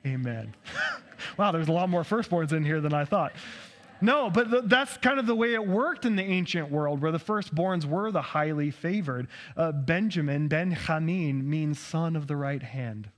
Amen. 0.06 0.54
wow, 1.36 1.52
there's 1.52 1.68
a 1.68 1.72
lot 1.72 1.88
more 1.88 2.02
firstborns 2.02 2.52
in 2.52 2.64
here 2.64 2.80
than 2.80 2.94
I 2.94 3.04
thought. 3.04 3.32
No, 4.00 4.30
but 4.30 4.50
th- 4.50 4.62
that's 4.66 4.96
kind 4.98 5.18
of 5.18 5.26
the 5.26 5.34
way 5.34 5.52
it 5.52 5.66
worked 5.66 6.06
in 6.06 6.16
the 6.16 6.22
ancient 6.22 6.70
world, 6.70 7.02
where 7.02 7.12
the 7.12 7.18
firstborns 7.18 7.84
were 7.84 8.10
the 8.10 8.22
highly 8.22 8.70
favored. 8.70 9.28
Uh, 9.56 9.72
Benjamin, 9.72 10.48
Benjamin, 10.48 11.48
means 11.48 11.78
son 11.78 12.16
of 12.16 12.26
the 12.26 12.36
right 12.36 12.62
hand. 12.62 13.10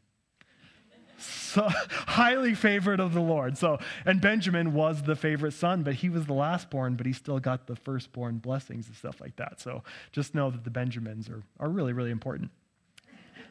So, 1.18 1.68
highly 1.90 2.54
favored 2.54 2.98
of 2.98 3.14
the 3.14 3.20
Lord. 3.20 3.56
So, 3.56 3.78
and 4.04 4.20
Benjamin 4.20 4.72
was 4.72 5.02
the 5.02 5.14
favorite 5.14 5.52
son, 5.52 5.84
but 5.84 5.94
he 5.94 6.08
was 6.08 6.26
the 6.26 6.34
lastborn, 6.34 6.96
but 6.96 7.06
he 7.06 7.12
still 7.12 7.38
got 7.38 7.68
the 7.68 7.76
firstborn 7.76 8.38
blessings 8.38 8.88
and 8.88 8.96
stuff 8.96 9.20
like 9.20 9.36
that. 9.36 9.60
So, 9.60 9.84
just 10.10 10.34
know 10.34 10.50
that 10.50 10.64
the 10.64 10.70
Benjamins 10.70 11.28
are, 11.28 11.44
are 11.60 11.68
really, 11.68 11.92
really 11.92 12.10
important. 12.10 12.50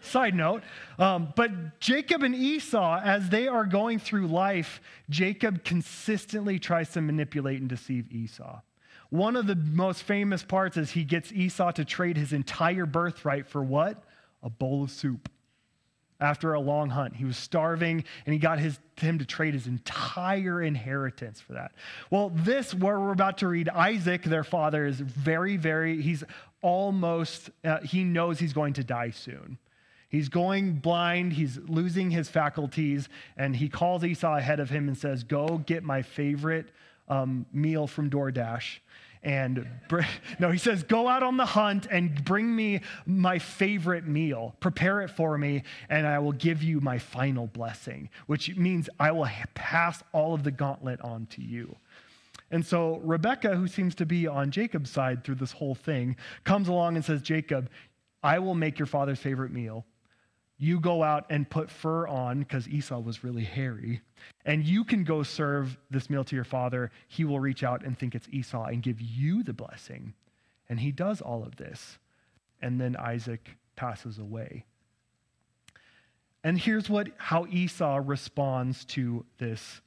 Side 0.01 0.33
note, 0.33 0.63
um, 0.97 1.31
but 1.35 1.79
Jacob 1.79 2.23
and 2.23 2.33
Esau, 2.33 2.99
as 3.03 3.29
they 3.29 3.47
are 3.47 3.65
going 3.65 3.99
through 3.99 4.27
life, 4.27 4.81
Jacob 5.09 5.63
consistently 5.63 6.57
tries 6.57 6.89
to 6.93 7.01
manipulate 7.01 7.59
and 7.59 7.69
deceive 7.69 8.11
Esau. 8.11 8.61
One 9.11 9.35
of 9.35 9.45
the 9.45 9.55
most 9.55 10.03
famous 10.03 10.41
parts 10.41 10.75
is 10.77 10.91
he 10.91 11.03
gets 11.03 11.31
Esau 11.31 11.71
to 11.73 11.85
trade 11.85 12.17
his 12.17 12.33
entire 12.33 12.85
birthright 12.85 13.47
for 13.47 13.61
what? 13.61 14.03
A 14.41 14.49
bowl 14.49 14.83
of 14.83 14.91
soup. 14.91 15.29
After 16.19 16.53
a 16.53 16.59
long 16.59 16.89
hunt, 16.89 17.15
he 17.15 17.25
was 17.25 17.35
starving 17.35 18.03
and 18.25 18.33
he 18.33 18.39
got 18.39 18.59
his, 18.59 18.79
him 18.97 19.19
to 19.19 19.25
trade 19.25 19.53
his 19.53 19.67
entire 19.67 20.61
inheritance 20.61 21.41
for 21.41 21.53
that. 21.53 21.73
Well, 22.09 22.31
this, 22.33 22.73
where 22.73 22.99
we're 22.99 23.11
about 23.11 23.39
to 23.39 23.47
read, 23.47 23.69
Isaac, 23.69 24.23
their 24.23 24.43
father, 24.43 24.85
is 24.85 24.99
very, 24.99 25.57
very, 25.57 26.01
he's 26.01 26.23
almost, 26.61 27.49
uh, 27.63 27.79
he 27.81 28.03
knows 28.03 28.39
he's 28.39 28.53
going 28.53 28.73
to 28.73 28.83
die 28.83 29.09
soon. 29.09 29.57
He's 30.11 30.27
going 30.27 30.73
blind, 30.73 31.31
he's 31.31 31.57
losing 31.69 32.11
his 32.11 32.27
faculties, 32.27 33.07
and 33.37 33.55
he 33.55 33.69
calls 33.69 34.03
Esau 34.03 34.35
ahead 34.35 34.59
of 34.59 34.69
him 34.69 34.89
and 34.89 34.97
says, 34.97 35.23
Go 35.23 35.59
get 35.65 35.85
my 35.85 36.01
favorite 36.01 36.67
um, 37.07 37.45
meal 37.53 37.87
from 37.87 38.09
DoorDash. 38.09 38.79
And 39.23 39.65
br- 39.87 40.01
no, 40.39 40.51
he 40.51 40.57
says, 40.57 40.83
Go 40.83 41.07
out 41.07 41.23
on 41.23 41.37
the 41.37 41.45
hunt 41.45 41.87
and 41.89 42.25
bring 42.25 42.53
me 42.53 42.81
my 43.05 43.39
favorite 43.39 44.05
meal. 44.05 44.53
Prepare 44.59 45.01
it 45.03 45.11
for 45.11 45.37
me, 45.37 45.63
and 45.89 46.05
I 46.05 46.19
will 46.19 46.33
give 46.33 46.61
you 46.61 46.81
my 46.81 46.99
final 46.99 47.47
blessing, 47.47 48.09
which 48.27 48.53
means 48.57 48.89
I 48.99 49.13
will 49.13 49.29
pass 49.53 50.03
all 50.11 50.33
of 50.33 50.43
the 50.43 50.51
gauntlet 50.51 50.99
on 50.99 51.25
to 51.27 51.41
you. 51.41 51.73
And 52.51 52.65
so 52.65 52.99
Rebecca, 53.05 53.55
who 53.55 53.69
seems 53.69 53.95
to 53.95 54.05
be 54.05 54.27
on 54.27 54.51
Jacob's 54.51 54.89
side 54.89 55.23
through 55.23 55.35
this 55.35 55.53
whole 55.53 55.73
thing, 55.75 56.17
comes 56.43 56.67
along 56.67 56.97
and 56.97 57.05
says, 57.05 57.21
Jacob, 57.21 57.69
I 58.21 58.39
will 58.39 58.55
make 58.55 58.77
your 58.77 58.87
father's 58.87 59.19
favorite 59.19 59.53
meal 59.53 59.85
you 60.61 60.79
go 60.79 61.01
out 61.01 61.25
and 61.31 61.49
put 61.49 61.71
fur 61.71 62.05
on 62.05 62.41
because 62.41 62.69
Esau 62.69 62.99
was 62.99 63.23
really 63.23 63.43
hairy, 63.43 63.99
and 64.45 64.63
you 64.63 64.83
can 64.83 65.03
go 65.03 65.23
serve 65.23 65.75
this 65.89 66.07
meal 66.07 66.23
to 66.23 66.35
your 66.35 66.45
father. 66.45 66.91
He 67.07 67.25
will 67.25 67.39
reach 67.39 67.63
out 67.63 67.83
and 67.83 67.97
think 67.97 68.13
it's 68.13 68.29
Esau 68.29 68.65
and 68.65 68.83
give 68.83 69.01
you 69.01 69.41
the 69.41 69.53
blessing. 69.53 70.13
And 70.69 70.79
he 70.79 70.91
does 70.91 71.19
all 71.19 71.43
of 71.43 71.55
this. 71.55 71.97
And 72.61 72.79
then 72.79 72.95
Isaac 72.95 73.57
passes 73.75 74.19
away. 74.19 74.65
And 76.43 76.59
here's 76.59 76.91
what 76.91 77.09
how 77.17 77.47
Esau 77.47 77.99
responds 78.05 78.85
to 78.85 79.25
this 79.39 79.81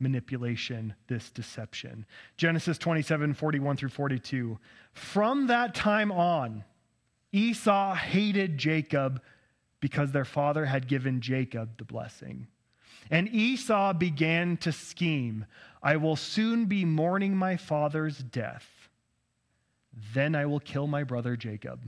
manipulation, 0.00 0.94
this 1.06 1.30
deception. 1.30 2.06
Genesis 2.38 2.78
27, 2.78 3.34
41 3.34 3.76
through 3.76 3.90
42. 3.90 4.58
From 4.94 5.48
that 5.48 5.74
time 5.74 6.10
on, 6.10 6.64
Esau 7.30 7.94
hated 7.94 8.56
Jacob 8.56 9.20
because 9.84 10.12
their 10.12 10.24
father 10.24 10.64
had 10.64 10.88
given 10.88 11.20
Jacob 11.20 11.76
the 11.76 11.84
blessing. 11.84 12.46
And 13.10 13.28
Esau 13.28 13.92
began 13.92 14.56
to 14.56 14.72
scheme 14.72 15.44
I 15.82 15.96
will 15.96 16.16
soon 16.16 16.64
be 16.64 16.86
mourning 16.86 17.36
my 17.36 17.58
father's 17.58 18.16
death. 18.16 18.66
Then 20.14 20.34
I 20.34 20.46
will 20.46 20.58
kill 20.58 20.86
my 20.86 21.04
brother 21.04 21.36
Jacob. 21.36 21.80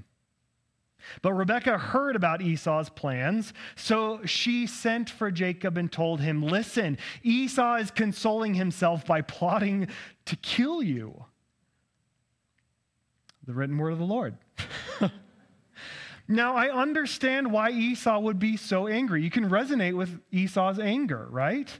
But 1.23 1.33
Rebekah 1.33 1.79
heard 1.79 2.17
about 2.17 2.43
Esau's 2.43 2.91
plans, 2.91 3.55
so 3.76 4.21
she 4.26 4.67
sent 4.67 5.09
for 5.09 5.31
Jacob 5.31 5.79
and 5.79 5.91
told 5.91 6.21
him, 6.21 6.43
Listen, 6.43 6.99
Esau 7.23 7.76
is 7.76 7.91
consoling 7.91 8.53
himself 8.53 9.07
by 9.07 9.23
plotting 9.23 9.88
to 10.26 10.37
kill 10.37 10.83
you. 10.83 11.25
The 13.47 13.55
written 13.55 13.79
word 13.79 13.95
of 13.95 13.99
the 13.99 14.05
Lord. 14.05 14.37
Now, 16.28 16.56
I 16.56 16.71
understand 16.71 17.52
why 17.52 17.71
Esau 17.71 18.18
would 18.18 18.38
be 18.38 18.56
so 18.56 18.88
angry. 18.88 19.23
You 19.23 19.30
can 19.30 19.49
resonate 19.49 19.95
with 19.95 20.18
Esau's 20.33 20.78
anger, 20.78 21.26
right? 21.30 21.71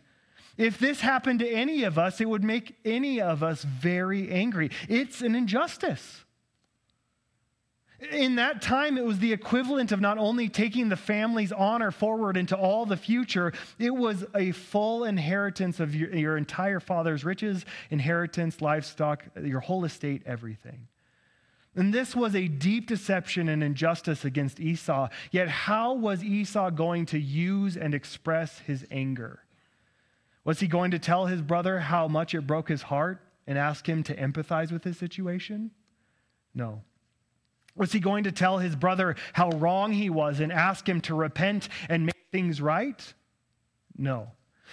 If 0.57 0.79
this 0.79 1.00
happened 1.00 1.41
to 1.41 1.49
any 1.49 1.83
of 1.83 1.99
us, 1.99 2.21
it 2.21 2.29
would 2.29 2.45
make 2.45 2.76
any 2.85 3.21
of 3.21 3.43
us 3.43 3.62
very 3.62 4.31
angry. 4.31 4.71
It's 4.88 5.21
an 5.21 5.35
injustice. 5.35 6.25
In 8.12 8.37
that 8.37 8.61
time, 8.61 8.99
it 8.99 9.05
was 9.05 9.19
the 9.19 9.33
equivalent 9.33 9.91
of 9.91 10.00
not 10.00 10.19
only 10.19 10.49
taking 10.49 10.91
the 10.91 10.97
family's 10.97 11.50
honor 11.50 11.91
forward 11.91 12.37
into 12.37 12.55
all 12.55 12.85
the 12.85 12.97
future, 12.97 13.53
it 13.79 13.95
was 13.95 14.25
a 14.35 14.53
full 14.53 15.05
inheritance 15.05 15.81
of 15.81 15.95
your, 15.95 16.15
your 16.15 16.37
entire 16.37 16.79
father's 16.79 17.25
riches, 17.25 17.65
inheritance, 17.91 18.61
livestock, 18.61 19.25
your 19.43 19.61
whole 19.61 19.85
estate, 19.85 20.23
everything. 20.26 20.88
And 21.76 21.92
this 21.92 22.16
was 22.16 22.35
a 22.35 22.49
deep 22.49 22.87
deception 22.87 23.50
and 23.50 23.62
injustice 23.62 24.25
against 24.25 24.59
Esau. 24.59 25.11
Yet, 25.30 25.49
how 25.49 25.92
was 25.92 26.25
Esau 26.25 26.71
going 26.71 27.04
to 27.06 27.18
use 27.18 27.76
and 27.76 27.95
express 27.95 28.61
his 28.61 28.87
anger? 28.90 29.40
Was 30.42 30.61
he 30.61 30.68
going 30.68 30.92
to 30.92 30.99
tell 30.99 31.26
his 31.26 31.42
brother 31.42 31.78
how 31.78 32.09
much 32.09 32.35
it 32.35 32.47
broke 32.47 32.68
his 32.68 32.83
heart 32.83 33.21
and 33.47 33.59
ask 33.59 33.87
him 33.87 34.02
to 34.04 34.16
empathize 34.16 34.73
with 34.73 34.85
his 34.85 34.97
situation? 34.97 35.71
No. 36.54 36.83
Was 37.75 37.92
he 37.92 38.00
going 38.00 38.25
to 38.25 38.33
tell 38.33 38.56
his 38.56 38.75
brother 38.75 39.14
how 39.35 39.50
wrong 39.50 39.92
he 39.92 40.09
was 40.09 40.40
and 40.40 40.50
ask 40.50 40.88
him 40.88 41.02
to 41.02 41.14
repent 41.14 41.68
and 41.90 42.06
make 42.06 42.16
things 42.33 42.59
right? 42.62 43.12
No. 43.99 44.30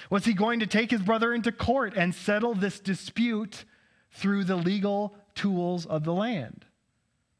Was 0.09 0.23
he 0.23 0.33
going 0.33 0.61
to 0.61 0.67
take 0.67 0.89
his 0.89 1.01
brother 1.01 1.33
into 1.33 1.51
court 1.51 1.95
and 1.97 2.15
settle 2.15 2.55
this 2.55 2.79
dispute 2.79 3.65
through 4.11 4.45
the 4.45 4.55
legal 4.55 5.15
tools 5.35 5.85
of 5.85 6.05
the 6.05 6.13
land? 6.13 6.65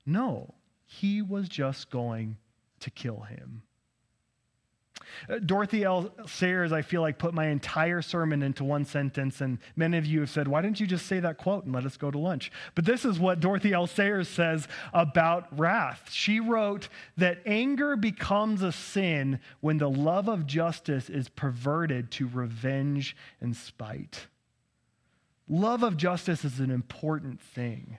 No, 0.06 0.54
he 0.86 1.22
was 1.22 1.48
just 1.50 1.90
going 1.90 2.38
to 2.82 2.92
kill 2.92 3.22
him. 3.22 3.64
Uh, 5.30 5.40
Dorothy 5.40 5.84
L. 5.84 6.12
Sayers, 6.26 6.72
I 6.72 6.82
feel 6.82 7.02
like, 7.02 7.18
put 7.18 7.34
my 7.34 7.48
entire 7.48 8.02
sermon 8.02 8.42
into 8.42 8.64
one 8.64 8.86
sentence, 8.86 9.42
and 9.42 9.60
many 9.76 9.98
of 9.98 10.06
you 10.06 10.22
have 10.22 10.30
said, 10.30 10.48
Why 10.48 10.62
didn't 10.62 10.80
you 10.80 10.88
just 10.88 11.06
say 11.06 11.20
that 11.20 11.38
quote 11.38 11.66
and 11.66 11.74
let 11.74 11.86
us 11.86 11.98
go 11.98 12.12
to 12.12 12.18
lunch? 12.18 12.52
But 12.76 12.86
this 12.86 13.06
is 13.06 13.20
what 13.20 13.40
Dorothy 13.40 13.74
L. 13.74 13.88
Sayers 13.88 14.28
says 14.28 14.68
about 14.94 15.58
wrath. 15.58 16.10
She 16.12 16.40
wrote 16.40 16.90
that 17.18 17.40
anger 17.46 17.96
becomes 17.96 18.62
a 18.62 18.72
sin 18.72 19.40
when 19.62 19.78
the 19.78 19.90
love 19.90 20.28
of 20.28 20.46
justice 20.46 21.10
is 21.10 21.30
perverted 21.30 22.12
to 22.12 22.28
revenge 22.28 23.16
and 23.42 23.56
spite. 23.56 24.28
Love 25.48 25.84
of 25.84 25.98
justice 25.98 26.46
is 26.46 26.60
an 26.60 26.72
important 26.72 27.42
thing. 27.42 27.98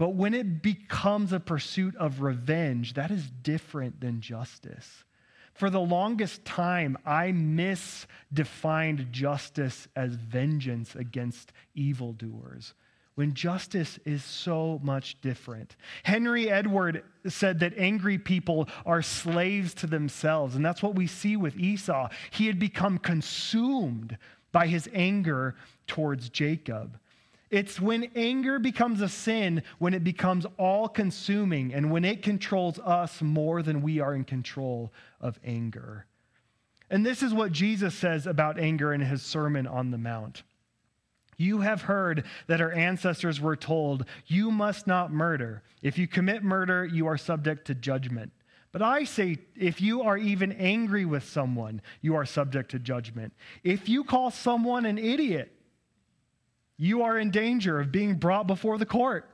But 0.00 0.14
when 0.14 0.32
it 0.32 0.62
becomes 0.62 1.30
a 1.34 1.38
pursuit 1.38 1.94
of 1.96 2.22
revenge, 2.22 2.94
that 2.94 3.10
is 3.10 3.30
different 3.42 4.00
than 4.00 4.22
justice. 4.22 5.04
For 5.52 5.68
the 5.68 5.78
longest 5.78 6.42
time, 6.46 6.96
I 7.04 7.32
misdefined 7.32 9.10
justice 9.10 9.88
as 9.94 10.14
vengeance 10.14 10.96
against 10.96 11.52
evildoers, 11.74 12.72
when 13.14 13.34
justice 13.34 13.98
is 14.06 14.24
so 14.24 14.80
much 14.82 15.20
different. 15.20 15.76
Henry 16.02 16.48
Edward 16.48 17.04
said 17.28 17.60
that 17.60 17.76
angry 17.76 18.16
people 18.16 18.70
are 18.86 19.02
slaves 19.02 19.74
to 19.74 19.86
themselves, 19.86 20.56
and 20.56 20.64
that's 20.64 20.82
what 20.82 20.94
we 20.94 21.06
see 21.06 21.36
with 21.36 21.58
Esau. 21.58 22.08
He 22.30 22.46
had 22.46 22.58
become 22.58 22.96
consumed 22.96 24.16
by 24.50 24.66
his 24.66 24.88
anger 24.94 25.56
towards 25.86 26.30
Jacob. 26.30 26.98
It's 27.50 27.80
when 27.80 28.10
anger 28.14 28.60
becomes 28.60 29.00
a 29.00 29.08
sin, 29.08 29.62
when 29.78 29.92
it 29.92 30.04
becomes 30.04 30.46
all 30.56 30.88
consuming, 30.88 31.74
and 31.74 31.90
when 31.90 32.04
it 32.04 32.22
controls 32.22 32.78
us 32.78 33.20
more 33.20 33.62
than 33.62 33.82
we 33.82 33.98
are 33.98 34.14
in 34.14 34.24
control 34.24 34.92
of 35.20 35.38
anger. 35.44 36.06
And 36.90 37.04
this 37.04 37.22
is 37.22 37.34
what 37.34 37.52
Jesus 37.52 37.94
says 37.94 38.26
about 38.26 38.58
anger 38.58 38.92
in 38.92 39.00
his 39.00 39.22
Sermon 39.22 39.66
on 39.66 39.90
the 39.90 39.98
Mount. 39.98 40.42
You 41.36 41.60
have 41.60 41.82
heard 41.82 42.24
that 42.48 42.60
our 42.60 42.72
ancestors 42.72 43.40
were 43.40 43.56
told, 43.56 44.04
You 44.26 44.50
must 44.50 44.86
not 44.86 45.12
murder. 45.12 45.62
If 45.82 45.98
you 45.98 46.06
commit 46.06 46.44
murder, 46.44 46.84
you 46.84 47.06
are 47.06 47.16
subject 47.16 47.66
to 47.68 47.74
judgment. 47.74 48.32
But 48.72 48.82
I 48.82 49.04
say, 49.04 49.38
if 49.56 49.80
you 49.80 50.02
are 50.02 50.16
even 50.16 50.52
angry 50.52 51.04
with 51.04 51.24
someone, 51.24 51.82
you 52.02 52.14
are 52.14 52.24
subject 52.24 52.70
to 52.72 52.78
judgment. 52.78 53.32
If 53.64 53.88
you 53.88 54.04
call 54.04 54.30
someone 54.30 54.84
an 54.84 54.98
idiot, 54.98 55.52
you 56.80 57.02
are 57.02 57.18
in 57.18 57.30
danger 57.30 57.78
of 57.78 57.92
being 57.92 58.14
brought 58.14 58.46
before 58.46 58.78
the 58.78 58.86
court. 58.86 59.28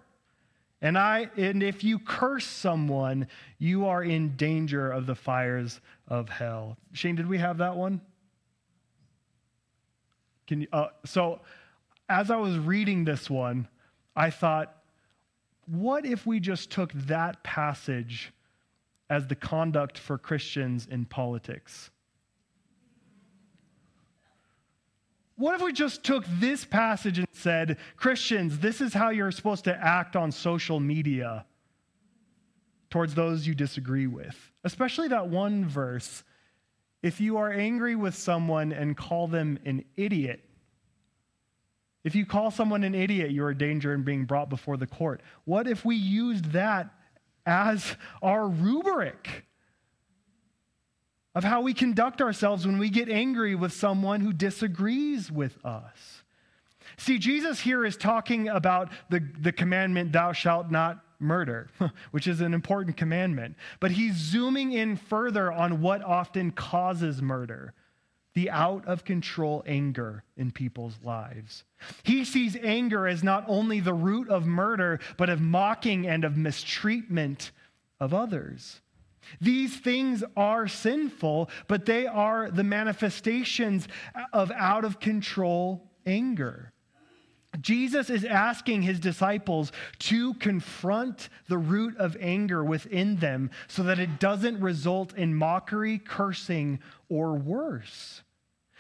And 0.83 0.99
I 0.99 1.31
and 1.37 1.63
if 1.63 1.85
you 1.85 2.01
curse 2.01 2.45
someone, 2.45 3.29
you 3.59 3.87
are 3.87 4.03
in 4.03 4.37
danger 4.37 4.91
of 4.91 5.07
the 5.07 5.15
fires 5.15 5.81
of 6.09 6.29
hell. 6.29 6.77
Shane, 6.93 7.15
did 7.15 7.29
we 7.29 7.39
have 7.39 7.59
that 7.59 7.77
one? 7.77 8.01
Can 10.49 10.63
you 10.63 10.67
uh, 10.73 10.89
so 11.05 11.41
as 12.09 12.33
I 12.33 12.37
was 12.37 12.59
reading 12.59 13.05
this 13.05 13.31
one, 13.31 13.69
I 14.17 14.31
thought 14.31 14.77
what 15.67 16.05
if 16.05 16.27
we 16.27 16.41
just 16.41 16.71
took 16.73 16.93
that 16.95 17.45
passage 17.45 18.33
as 19.09 19.29
the 19.29 19.37
conduct 19.37 19.99
for 19.99 20.19
Christians 20.19 20.89
in 20.91 21.05
politics? 21.05 21.91
What 25.37 25.55
if 25.55 25.63
we 25.63 25.73
just 25.73 26.03
took 26.03 26.25
this 26.41 26.65
passage 26.65 27.19
and 27.19 27.29
said, 27.33 27.77
Christians, 27.97 28.59
this 28.59 28.81
is 28.81 28.95
how 28.95 29.11
you're 29.11 29.31
supposed 29.31 29.65
to 29.65 29.75
act 29.77 30.17
on 30.17 30.33
social 30.33 30.81
media 30.81 31.45
towards 32.91 33.15
those 33.15 33.47
you 33.47 33.55
disagree 33.55 34.07
with? 34.07 34.37
Especially 34.65 35.09
that 35.09 35.29
one 35.29 35.67
verse. 35.67 36.25
If 37.03 37.21
you 37.21 37.37
are 37.37 37.53
angry 37.53 37.95
with 37.95 38.15
someone 38.15 38.73
and 38.73 38.97
call 38.97 39.29
them 39.29 39.59
an 39.67 39.85
idiot, 39.97 40.43
if 42.03 42.15
you 42.15 42.25
call 42.25 42.51
someone 42.51 42.83
an 42.85 42.95
idiot, 42.95 43.33
you're 43.33 43.51
in 43.51 43.59
danger 43.59 43.93
in 43.93 44.05
being 44.05 44.25
brought 44.25 44.49
before 44.49 44.77
the 44.77 44.87
court. 44.87 45.21
What 45.45 45.67
if 45.67 45.85
we 45.85 45.97
used 45.97 46.53
that 46.53 46.89
as 47.45 47.97
our 48.23 48.49
rubric 48.49 49.46
of 51.37 51.45
how 51.45 51.61
we 51.61 51.75
conduct 51.75 52.23
ourselves 52.23 52.67
when 52.67 52.79
we 52.79 52.89
get 52.89 53.11
angry 53.11 53.55
with 53.55 53.71
someone 53.71 54.23
who 54.23 54.33
disagrees 54.33 55.31
with 55.31 55.55
us. 55.67 56.23
See, 56.97 57.19
Jesus 57.19 57.61
here 57.61 57.85
is 57.85 57.99
talking 57.99 58.49
about 58.49 58.91
the, 59.11 59.23
the 59.39 59.53
commandment, 59.53 60.13
thou 60.13 60.33
shalt 60.33 60.71
not 60.71 61.05
murder, 61.19 61.69
which 62.11 62.27
is 62.27 62.41
an 62.41 62.55
important 62.55 62.97
commandment. 62.97 63.55
But 63.81 63.91
he's 63.91 64.15
zooming 64.17 64.73
in 64.73 64.97
further 64.97 65.53
on 65.53 65.83
what 65.83 66.03
often 66.03 66.53
causes 66.53 67.21
murder 67.21 67.75
the 68.33 68.49
out 68.49 68.87
of 68.87 69.05
control 69.05 69.63
anger 69.67 70.25
in 70.39 70.51
people's 70.51 70.99
lives. 71.03 71.65
He 72.03 72.25
sees 72.25 72.57
anger 72.63 73.07
as 73.07 73.23
not 73.23 73.45
only 73.47 73.81
the 73.81 73.95
root 73.95 74.31
of 74.31 74.47
murder, 74.47 75.01
but 75.19 75.29
of 75.29 75.43
mocking 75.43 76.07
and 76.07 76.25
of 76.25 76.39
mistreatment 76.39 77.51
of 78.01 78.15
others. 78.15 78.81
These 79.41 79.77
things 79.77 80.23
are 80.37 80.69
sinful, 80.69 81.51
but 81.69 81.87
they 81.87 82.07
are 82.07 82.51
the 82.51 82.65
manifestations 82.65 83.89
of 84.33 84.51
out 84.53 84.85
of 84.85 85.01
control 85.01 85.91
anger. 86.07 86.73
Jesus 87.61 88.11
is 88.11 88.25
asking 88.25 88.83
his 88.83 89.01
disciples 89.01 89.73
to 90.01 90.35
confront 90.35 91.29
the 91.49 91.59
root 91.59 91.97
of 91.97 92.17
anger 92.21 92.63
within 92.63 93.17
them 93.17 93.51
so 93.69 93.83
that 93.85 93.99
it 93.99 94.21
doesn't 94.21 94.61
result 94.61 95.15
in 95.15 95.35
mockery, 95.35 95.99
cursing, 95.99 96.81
or 97.09 97.35
worse. 97.35 98.23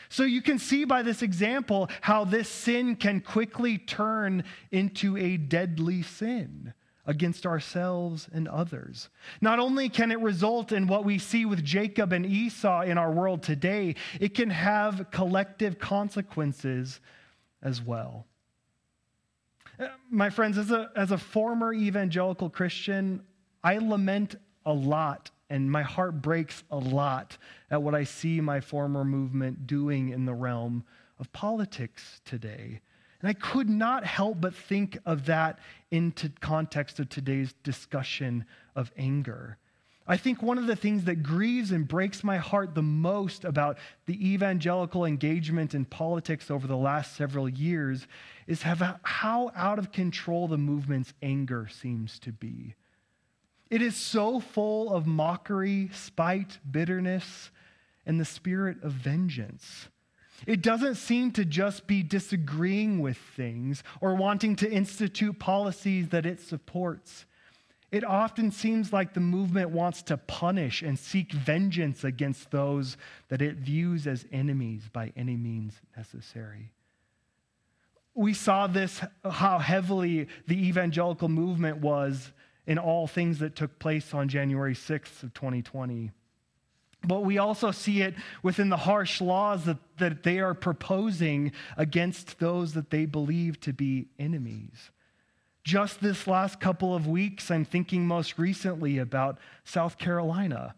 So 0.08 0.22
you 0.24 0.42
can 0.42 0.58
see 0.58 0.84
by 0.84 1.02
this 1.02 1.22
example 1.22 1.88
how 2.00 2.24
this 2.24 2.48
sin 2.48 2.96
can 2.96 3.20
quickly 3.20 3.78
turn 3.78 4.44
into 4.70 5.16
a 5.16 5.36
deadly 5.36 6.02
sin 6.02 6.74
against 7.06 7.46
ourselves 7.46 8.28
and 8.32 8.48
others. 8.48 9.08
Not 9.40 9.58
only 9.58 9.88
can 9.88 10.10
it 10.10 10.20
result 10.20 10.72
in 10.72 10.86
what 10.86 11.04
we 11.04 11.18
see 11.18 11.44
with 11.44 11.64
Jacob 11.64 12.12
and 12.12 12.26
Esau 12.26 12.82
in 12.82 12.98
our 12.98 13.10
world 13.10 13.42
today, 13.42 13.94
it 14.20 14.34
can 14.34 14.50
have 14.50 15.10
collective 15.10 15.78
consequences 15.78 17.00
as 17.62 17.80
well. 17.80 18.26
My 20.10 20.30
friends, 20.30 20.58
as 20.58 20.70
a, 20.70 20.90
as 20.96 21.10
a 21.10 21.18
former 21.18 21.72
evangelical 21.72 22.50
Christian, 22.50 23.22
I 23.62 23.78
lament 23.78 24.36
a 24.64 24.72
lot 24.72 25.30
and 25.48 25.70
my 25.70 25.82
heart 25.82 26.20
breaks 26.22 26.64
a 26.70 26.76
lot 26.76 27.36
at 27.70 27.82
what 27.82 27.94
I 27.94 28.04
see 28.04 28.40
my 28.40 28.60
former 28.60 29.04
movement 29.04 29.66
doing 29.66 30.08
in 30.08 30.24
the 30.24 30.34
realm 30.34 30.84
of 31.18 31.32
politics 31.32 32.20
today. 32.24 32.80
And 33.20 33.28
I 33.28 33.32
could 33.32 33.68
not 33.68 34.04
help 34.04 34.40
but 34.40 34.54
think 34.54 34.98
of 35.06 35.26
that 35.26 35.58
into 35.90 36.30
context 36.40 37.00
of 37.00 37.08
today's 37.08 37.54
discussion 37.62 38.44
of 38.74 38.92
anger. 38.96 39.58
I 40.08 40.16
think 40.16 40.40
one 40.40 40.58
of 40.58 40.68
the 40.68 40.76
things 40.76 41.04
that 41.04 41.24
grieves 41.24 41.72
and 41.72 41.88
breaks 41.88 42.22
my 42.22 42.36
heart 42.36 42.76
the 42.76 42.82
most 42.82 43.44
about 43.44 43.78
the 44.06 44.32
evangelical 44.32 45.04
engagement 45.04 45.74
in 45.74 45.84
politics 45.84 46.48
over 46.48 46.68
the 46.68 46.76
last 46.76 47.16
several 47.16 47.48
years 47.48 48.06
is 48.46 48.62
how 48.62 49.50
out 49.56 49.78
of 49.80 49.90
control 49.90 50.46
the 50.46 50.58
movement's 50.58 51.12
anger 51.22 51.66
seems 51.68 52.20
to 52.20 52.30
be. 52.30 52.76
It 53.68 53.82
is 53.82 53.96
so 53.96 54.38
full 54.38 54.92
of 54.92 55.08
mockery, 55.08 55.90
spite, 55.92 56.60
bitterness, 56.70 57.50
and 58.04 58.20
the 58.20 58.24
spirit 58.24 58.80
of 58.84 58.92
vengeance. 58.92 59.88
It 60.46 60.62
doesn't 60.62 60.96
seem 60.96 61.30
to 61.32 61.44
just 61.44 61.86
be 61.86 62.02
disagreeing 62.02 63.00
with 63.00 63.16
things 63.16 63.82
or 64.00 64.14
wanting 64.14 64.56
to 64.56 64.70
institute 64.70 65.38
policies 65.38 66.08
that 66.08 66.26
it 66.26 66.40
supports. 66.40 67.24
It 67.92 68.04
often 68.04 68.50
seems 68.50 68.92
like 68.92 69.14
the 69.14 69.20
movement 69.20 69.70
wants 69.70 70.02
to 70.02 70.16
punish 70.16 70.82
and 70.82 70.98
seek 70.98 71.32
vengeance 71.32 72.04
against 72.04 72.50
those 72.50 72.96
that 73.28 73.40
it 73.40 73.56
views 73.56 74.06
as 74.06 74.26
enemies 74.32 74.82
by 74.92 75.12
any 75.16 75.36
means 75.36 75.74
necessary. 75.96 76.72
We 78.14 78.34
saw 78.34 78.66
this, 78.66 79.00
how 79.24 79.58
heavily 79.58 80.26
the 80.46 80.66
evangelical 80.68 81.28
movement 81.28 81.78
was 81.78 82.32
in 82.66 82.78
all 82.78 83.06
things 83.06 83.38
that 83.38 83.54
took 83.54 83.78
place 83.78 84.12
on 84.12 84.28
January 84.28 84.74
6th 84.74 85.22
of 85.22 85.32
2020. 85.34 86.10
But 87.02 87.24
we 87.24 87.38
also 87.38 87.70
see 87.70 88.02
it 88.02 88.14
within 88.42 88.68
the 88.68 88.76
harsh 88.76 89.20
laws 89.20 89.64
that, 89.64 89.78
that 89.98 90.22
they 90.22 90.40
are 90.40 90.54
proposing 90.54 91.52
against 91.76 92.38
those 92.38 92.72
that 92.74 92.90
they 92.90 93.06
believe 93.06 93.60
to 93.60 93.72
be 93.72 94.08
enemies. 94.18 94.90
Just 95.62 96.00
this 96.00 96.26
last 96.26 96.60
couple 96.60 96.94
of 96.94 97.06
weeks, 97.06 97.50
I'm 97.50 97.64
thinking 97.64 98.06
most 98.06 98.38
recently 98.38 98.98
about 98.98 99.38
South 99.64 99.98
Carolina, 99.98 100.74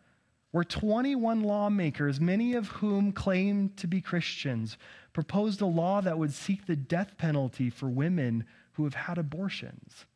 where 0.50 0.64
21 0.64 1.42
lawmakers, 1.42 2.20
many 2.20 2.54
of 2.54 2.68
whom 2.68 3.12
claim 3.12 3.70
to 3.76 3.86
be 3.86 4.00
Christians, 4.00 4.78
proposed 5.12 5.60
a 5.60 5.66
law 5.66 6.00
that 6.00 6.18
would 6.18 6.32
seek 6.32 6.66
the 6.66 6.76
death 6.76 7.18
penalty 7.18 7.68
for 7.68 7.88
women 7.88 8.44
who 8.72 8.84
have 8.84 8.94
had 8.94 9.18
abortions. 9.18 10.06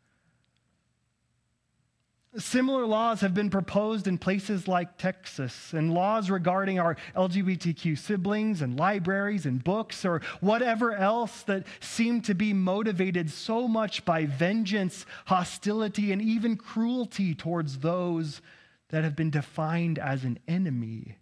Similar 2.38 2.86
laws 2.86 3.20
have 3.20 3.34
been 3.34 3.50
proposed 3.50 4.06
in 4.06 4.16
places 4.16 4.66
like 4.66 4.96
Texas, 4.96 5.74
and 5.74 5.92
laws 5.92 6.30
regarding 6.30 6.78
our 6.78 6.96
LGBTQ 7.14 7.98
siblings 7.98 8.62
and 8.62 8.78
libraries 8.78 9.44
and 9.44 9.62
books 9.62 10.02
or 10.02 10.22
whatever 10.40 10.94
else 10.94 11.42
that 11.42 11.66
seem 11.80 12.22
to 12.22 12.34
be 12.34 12.54
motivated 12.54 13.30
so 13.30 13.68
much 13.68 14.06
by 14.06 14.24
vengeance, 14.24 15.04
hostility, 15.26 16.10
and 16.10 16.22
even 16.22 16.56
cruelty 16.56 17.34
towards 17.34 17.80
those 17.80 18.40
that 18.88 19.04
have 19.04 19.14
been 19.14 19.30
defined 19.30 19.98
as 19.98 20.24
an 20.24 20.38
enemy. 20.48 21.18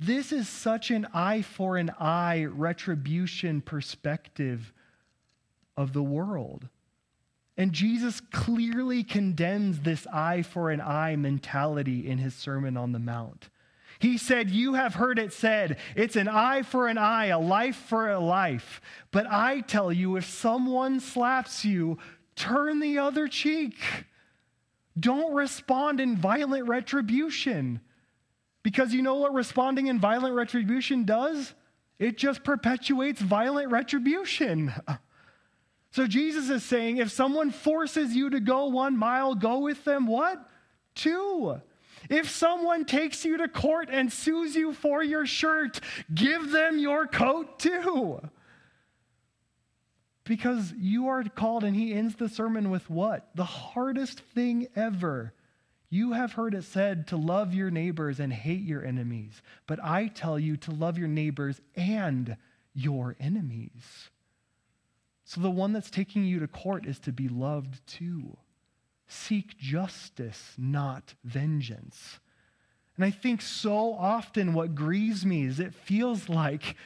This 0.00 0.32
is 0.32 0.48
such 0.48 0.90
an 0.90 1.06
eye 1.14 1.42
for 1.42 1.76
an 1.76 1.90
eye 2.00 2.44
retribution 2.44 3.60
perspective 3.60 4.72
of 5.76 5.92
the 5.92 6.02
world. 6.02 6.68
And 7.56 7.72
Jesus 7.72 8.20
clearly 8.20 9.04
condemns 9.04 9.80
this 9.80 10.06
eye 10.12 10.42
for 10.42 10.70
an 10.70 10.80
eye 10.80 11.16
mentality 11.16 12.08
in 12.08 12.18
his 12.18 12.34
Sermon 12.34 12.76
on 12.76 12.92
the 12.92 12.98
Mount. 12.98 13.48
He 14.00 14.18
said, 14.18 14.50
You 14.50 14.74
have 14.74 14.94
heard 14.94 15.18
it 15.18 15.32
said, 15.32 15.78
it's 15.94 16.16
an 16.16 16.28
eye 16.28 16.62
for 16.62 16.88
an 16.88 16.98
eye, 16.98 17.26
a 17.26 17.38
life 17.38 17.76
for 17.76 18.10
a 18.10 18.18
life. 18.18 18.80
But 19.12 19.26
I 19.30 19.60
tell 19.60 19.92
you, 19.92 20.16
if 20.16 20.24
someone 20.24 20.98
slaps 21.00 21.64
you, 21.64 21.98
turn 22.34 22.80
the 22.80 22.98
other 22.98 23.28
cheek. 23.28 23.76
Don't 24.98 25.34
respond 25.34 26.00
in 26.00 26.16
violent 26.16 26.68
retribution. 26.68 27.80
Because 28.62 28.92
you 28.92 29.02
know 29.02 29.16
what 29.16 29.32
responding 29.32 29.86
in 29.86 30.00
violent 30.00 30.34
retribution 30.34 31.04
does? 31.04 31.54
It 31.98 32.18
just 32.18 32.42
perpetuates 32.42 33.20
violent 33.20 33.70
retribution. 33.70 34.72
So 35.94 36.08
Jesus 36.08 36.50
is 36.50 36.64
saying 36.64 36.96
if 36.96 37.12
someone 37.12 37.52
forces 37.52 38.16
you 38.16 38.28
to 38.30 38.40
go 38.40 38.66
one 38.66 38.96
mile, 38.96 39.36
go 39.36 39.60
with 39.60 39.84
them 39.84 40.08
what? 40.08 40.44
Two. 40.96 41.60
If 42.10 42.28
someone 42.28 42.84
takes 42.84 43.24
you 43.24 43.36
to 43.36 43.46
court 43.46 43.90
and 43.92 44.12
sues 44.12 44.56
you 44.56 44.72
for 44.72 45.04
your 45.04 45.24
shirt, 45.24 45.78
give 46.12 46.50
them 46.50 46.80
your 46.80 47.06
coat 47.06 47.60
too. 47.60 48.20
Because 50.24 50.72
you 50.76 51.06
are 51.06 51.22
called, 51.22 51.62
and 51.62 51.76
he 51.76 51.94
ends 51.94 52.16
the 52.16 52.28
sermon 52.28 52.70
with 52.70 52.90
what? 52.90 53.28
The 53.36 53.44
hardest 53.44 54.18
thing 54.18 54.66
ever. 54.74 55.32
You 55.90 56.10
have 56.10 56.32
heard 56.32 56.54
it 56.54 56.64
said 56.64 57.06
to 57.08 57.16
love 57.16 57.54
your 57.54 57.70
neighbors 57.70 58.18
and 58.18 58.32
hate 58.32 58.62
your 58.62 58.84
enemies. 58.84 59.42
But 59.68 59.78
I 59.80 60.08
tell 60.08 60.40
you 60.40 60.56
to 60.56 60.72
love 60.72 60.98
your 60.98 61.06
neighbors 61.06 61.60
and 61.76 62.36
your 62.74 63.14
enemies. 63.20 64.10
So 65.24 65.40
the 65.40 65.50
one 65.50 65.72
that's 65.72 65.90
taking 65.90 66.24
you 66.24 66.38
to 66.40 66.46
court 66.46 66.86
is 66.86 66.98
to 67.00 67.12
be 67.12 67.28
loved 67.28 67.86
too. 67.86 68.36
Seek 69.06 69.56
justice, 69.56 70.52
not 70.58 71.14
vengeance. 71.24 72.20
And 72.96 73.04
I 73.04 73.10
think 73.10 73.42
so 73.42 73.94
often 73.94 74.54
what 74.54 74.74
grieves 74.74 75.26
me 75.26 75.44
is 75.44 75.58
it 75.58 75.74
feels 75.74 76.28
like 76.28 76.76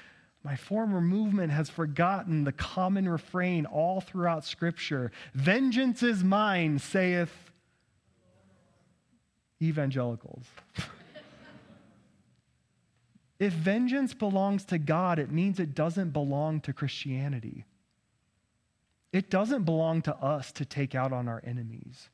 my 0.44 0.56
former 0.56 1.00
movement 1.00 1.52
has 1.52 1.68
forgotten 1.68 2.44
the 2.44 2.52
common 2.52 3.08
refrain 3.08 3.66
all 3.66 4.00
throughout 4.00 4.44
Scripture 4.44 5.10
Vengeance 5.34 6.02
is 6.02 6.22
mine, 6.22 6.78
saith 6.78 7.32
evangelicals. 9.60 10.46
if 13.40 13.52
vengeance 13.52 14.14
belongs 14.14 14.64
to 14.66 14.78
God, 14.78 15.18
it 15.18 15.32
means 15.32 15.58
it 15.58 15.74
doesn't 15.74 16.10
belong 16.10 16.60
to 16.60 16.72
Christianity. 16.72 17.64
It 19.12 19.30
doesn't 19.30 19.64
belong 19.64 20.02
to 20.02 20.16
us 20.16 20.52
to 20.52 20.64
take 20.64 20.94
out 20.94 21.12
on 21.12 21.28
our 21.28 21.42
enemies. 21.44 22.10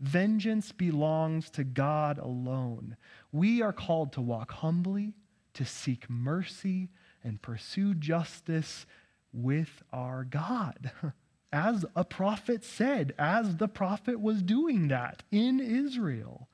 Vengeance 0.00 0.72
belongs 0.72 1.50
to 1.50 1.64
God 1.64 2.18
alone. 2.18 2.96
We 3.32 3.60
are 3.62 3.72
called 3.72 4.12
to 4.12 4.20
walk 4.20 4.52
humbly, 4.52 5.14
to 5.54 5.64
seek 5.64 6.08
mercy, 6.08 6.88
and 7.24 7.42
pursue 7.42 7.94
justice 7.94 8.86
with 9.32 9.82
our 9.92 10.24
God. 10.24 10.92
As 11.52 11.84
a 11.96 12.04
prophet 12.04 12.62
said, 12.62 13.14
as 13.18 13.56
the 13.56 13.68
prophet 13.68 14.20
was 14.20 14.42
doing 14.42 14.88
that 14.88 15.22
in 15.30 15.60
Israel. 15.60 16.47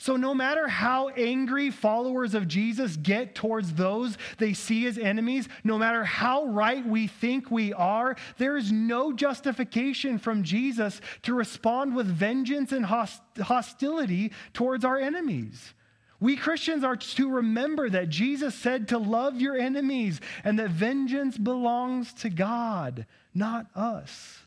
So, 0.00 0.16
no 0.16 0.32
matter 0.32 0.68
how 0.68 1.08
angry 1.08 1.72
followers 1.72 2.32
of 2.34 2.46
Jesus 2.46 2.96
get 2.96 3.34
towards 3.34 3.74
those 3.74 4.16
they 4.38 4.52
see 4.52 4.86
as 4.86 4.96
enemies, 4.96 5.48
no 5.64 5.76
matter 5.76 6.04
how 6.04 6.44
right 6.46 6.86
we 6.86 7.08
think 7.08 7.50
we 7.50 7.72
are, 7.72 8.14
there 8.36 8.56
is 8.56 8.70
no 8.70 9.12
justification 9.12 10.18
from 10.20 10.44
Jesus 10.44 11.00
to 11.22 11.34
respond 11.34 11.96
with 11.96 12.06
vengeance 12.06 12.70
and 12.70 12.86
hostility 12.86 14.30
towards 14.52 14.84
our 14.84 14.98
enemies. 14.98 15.74
We 16.20 16.36
Christians 16.36 16.84
are 16.84 16.96
to 16.96 17.28
remember 17.28 17.90
that 17.90 18.08
Jesus 18.08 18.54
said 18.54 18.88
to 18.88 18.98
love 18.98 19.40
your 19.40 19.56
enemies 19.56 20.20
and 20.44 20.60
that 20.60 20.70
vengeance 20.70 21.36
belongs 21.36 22.12
to 22.14 22.30
God, 22.30 23.04
not 23.34 23.66
us. 23.74 24.44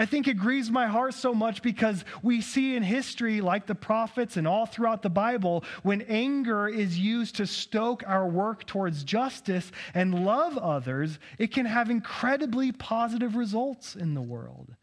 I 0.00 0.06
think 0.06 0.28
it 0.28 0.38
grieves 0.38 0.70
my 0.70 0.86
heart 0.86 1.12
so 1.12 1.34
much 1.34 1.60
because 1.60 2.06
we 2.22 2.40
see 2.40 2.74
in 2.74 2.82
history, 2.82 3.42
like 3.42 3.66
the 3.66 3.74
prophets 3.74 4.38
and 4.38 4.48
all 4.48 4.64
throughout 4.64 5.02
the 5.02 5.10
Bible, 5.10 5.62
when 5.82 6.00
anger 6.08 6.66
is 6.66 6.98
used 6.98 7.36
to 7.36 7.46
stoke 7.46 8.02
our 8.06 8.26
work 8.26 8.64
towards 8.64 9.04
justice 9.04 9.70
and 9.92 10.24
love 10.24 10.56
others, 10.56 11.18
it 11.36 11.52
can 11.52 11.66
have 11.66 11.90
incredibly 11.90 12.72
positive 12.72 13.36
results 13.36 13.94
in 13.94 14.14
the 14.14 14.22
world. 14.22 14.74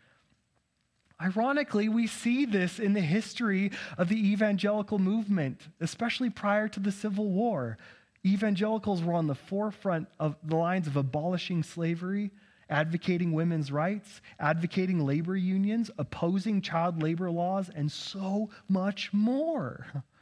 Ironically, 1.19 1.89
we 1.89 2.05
see 2.05 2.45
this 2.45 2.77
in 2.77 2.93
the 2.93 3.01
history 3.01 3.71
of 3.97 4.09
the 4.09 4.31
evangelical 4.31 4.99
movement, 4.99 5.61
especially 5.81 6.29
prior 6.29 6.67
to 6.67 6.79
the 6.79 6.91
Civil 6.91 7.31
War. 7.31 7.79
Evangelicals 8.23 9.01
were 9.01 9.15
on 9.15 9.25
the 9.25 9.33
forefront 9.33 10.09
of 10.19 10.35
the 10.43 10.57
lines 10.57 10.85
of 10.85 10.95
abolishing 10.95 11.63
slavery 11.63 12.29
advocating 12.69 13.31
women's 13.31 13.71
rights, 13.71 14.21
advocating 14.39 15.05
labor 15.05 15.35
unions, 15.35 15.89
opposing 15.97 16.61
child 16.61 17.01
labor 17.01 17.31
laws, 17.31 17.69
and 17.73 17.91
so 17.91 18.49
much 18.67 19.11
more. 19.13 20.03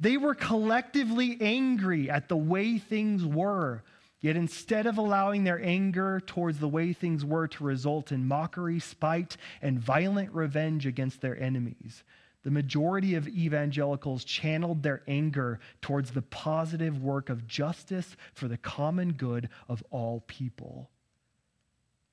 They 0.00 0.16
were 0.16 0.34
collectively 0.34 1.38
angry 1.40 2.10
at 2.10 2.28
the 2.28 2.36
way 2.36 2.78
things 2.78 3.24
were. 3.24 3.82
Yet 4.20 4.36
instead 4.36 4.86
of 4.86 4.98
allowing 4.98 5.44
their 5.44 5.62
anger 5.62 6.18
towards 6.18 6.58
the 6.58 6.68
way 6.68 6.92
things 6.92 7.24
were 7.24 7.46
to 7.48 7.64
result 7.64 8.10
in 8.10 8.26
mockery, 8.26 8.80
spite, 8.80 9.36
and 9.60 9.78
violent 9.78 10.32
revenge 10.32 10.86
against 10.86 11.20
their 11.20 11.38
enemies, 11.38 12.04
the 12.42 12.50
majority 12.50 13.14
of 13.14 13.28
evangelicals 13.28 14.24
channeled 14.24 14.82
their 14.82 15.02
anger 15.08 15.60
towards 15.80 16.10
the 16.10 16.22
positive 16.22 17.02
work 17.02 17.28
of 17.28 17.46
justice 17.46 18.16
for 18.32 18.48
the 18.48 18.58
common 18.58 19.12
good 19.12 19.48
of 19.68 19.84
all 19.90 20.24
people. 20.26 20.90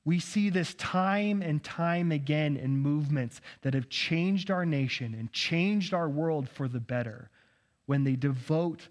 We 0.03 0.19
see 0.19 0.49
this 0.49 0.73
time 0.75 1.41
and 1.41 1.63
time 1.63 2.11
again 2.11 2.57
in 2.57 2.77
movements 2.77 3.39
that 3.61 3.75
have 3.75 3.89
changed 3.89 4.49
our 4.49 4.65
nation 4.65 5.13
and 5.13 5.31
changed 5.31 5.93
our 5.93 6.09
world 6.09 6.49
for 6.49 6.67
the 6.67 6.79
better 6.79 7.29
when 7.85 8.03
they 8.03 8.15
devote 8.15 8.87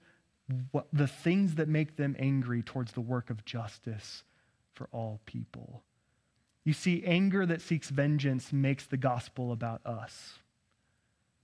the 0.93 1.07
things 1.07 1.57
that 1.57 1.69
make 1.69 1.97
them 1.97 2.17
angry 2.19 2.63
towards 2.63 2.93
the 2.93 3.01
work 3.01 3.31
of 3.31 3.45
justice 3.45 4.25
for 4.73 4.89
all 4.93 5.21
people. 5.27 5.83
You 6.65 6.73
see, 6.73 7.03
anger 7.05 7.47
that 7.47 7.63
seeks 7.63 7.91
vengeance 7.91 8.53
makes 8.53 8.87
the 8.87 8.97
gospel 8.97 9.53
about 9.53 9.85
us. 9.85 10.39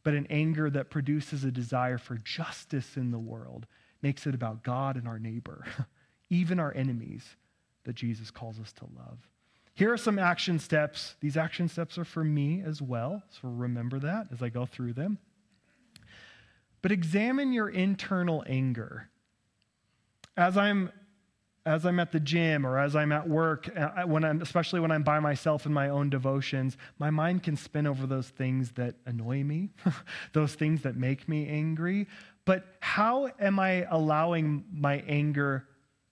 But 0.02 0.14
an 0.14 0.26
anger 0.30 0.70
that 0.70 0.90
produces 0.90 1.42
a 1.42 1.50
desire 1.50 1.98
for 1.98 2.16
justice 2.16 2.96
in 2.96 3.10
the 3.10 3.18
world 3.18 3.66
makes 4.02 4.26
it 4.26 4.34
about 4.34 4.62
God 4.62 4.96
and 4.96 5.08
our 5.08 5.18
neighbor, 5.18 5.64
even 6.30 6.60
our 6.60 6.72
enemies 6.74 7.24
that 7.84 7.96
Jesus 7.96 8.30
calls 8.30 8.60
us 8.60 8.72
to 8.74 8.84
love. 8.96 9.18
Here 9.76 9.92
are 9.92 9.98
some 9.98 10.18
action 10.18 10.58
steps. 10.58 11.16
These 11.20 11.36
action 11.36 11.68
steps 11.68 11.98
are 11.98 12.04
for 12.04 12.24
me 12.24 12.62
as 12.64 12.80
well, 12.80 13.22
so 13.28 13.40
remember 13.48 13.98
that 13.98 14.28
as 14.32 14.42
I 14.42 14.48
go 14.48 14.64
through 14.64 14.94
them. 14.94 15.18
But 16.80 16.92
examine 16.92 17.52
your 17.52 17.68
internal 17.68 18.42
anger. 18.46 19.10
As 20.34 20.56
I'm 20.56 20.90
as 21.66 21.84
I'm 21.84 22.00
at 22.00 22.12
the 22.12 22.20
gym 22.20 22.64
or 22.64 22.78
as 22.78 22.96
I'm 22.96 23.10
at 23.10 23.28
work, 23.28 23.68
uh, 23.76 24.04
when 24.04 24.24
I'm, 24.24 24.40
especially 24.40 24.78
when 24.78 24.92
I'm 24.92 25.02
by 25.02 25.18
myself 25.18 25.66
in 25.66 25.74
my 25.74 25.88
own 25.88 26.08
devotions, 26.08 26.76
my 26.98 27.10
mind 27.10 27.42
can 27.42 27.56
spin 27.56 27.88
over 27.88 28.06
those 28.06 28.28
things 28.28 28.70
that 28.72 28.94
annoy 29.04 29.42
me, 29.42 29.70
those 30.32 30.54
things 30.54 30.82
that 30.82 30.96
make 30.96 31.28
me 31.28 31.48
angry. 31.48 32.06
But 32.44 32.64
how 32.78 33.30
am 33.40 33.58
I 33.58 33.84
allowing 33.90 34.64
my 34.72 35.02
anger? 35.08 35.66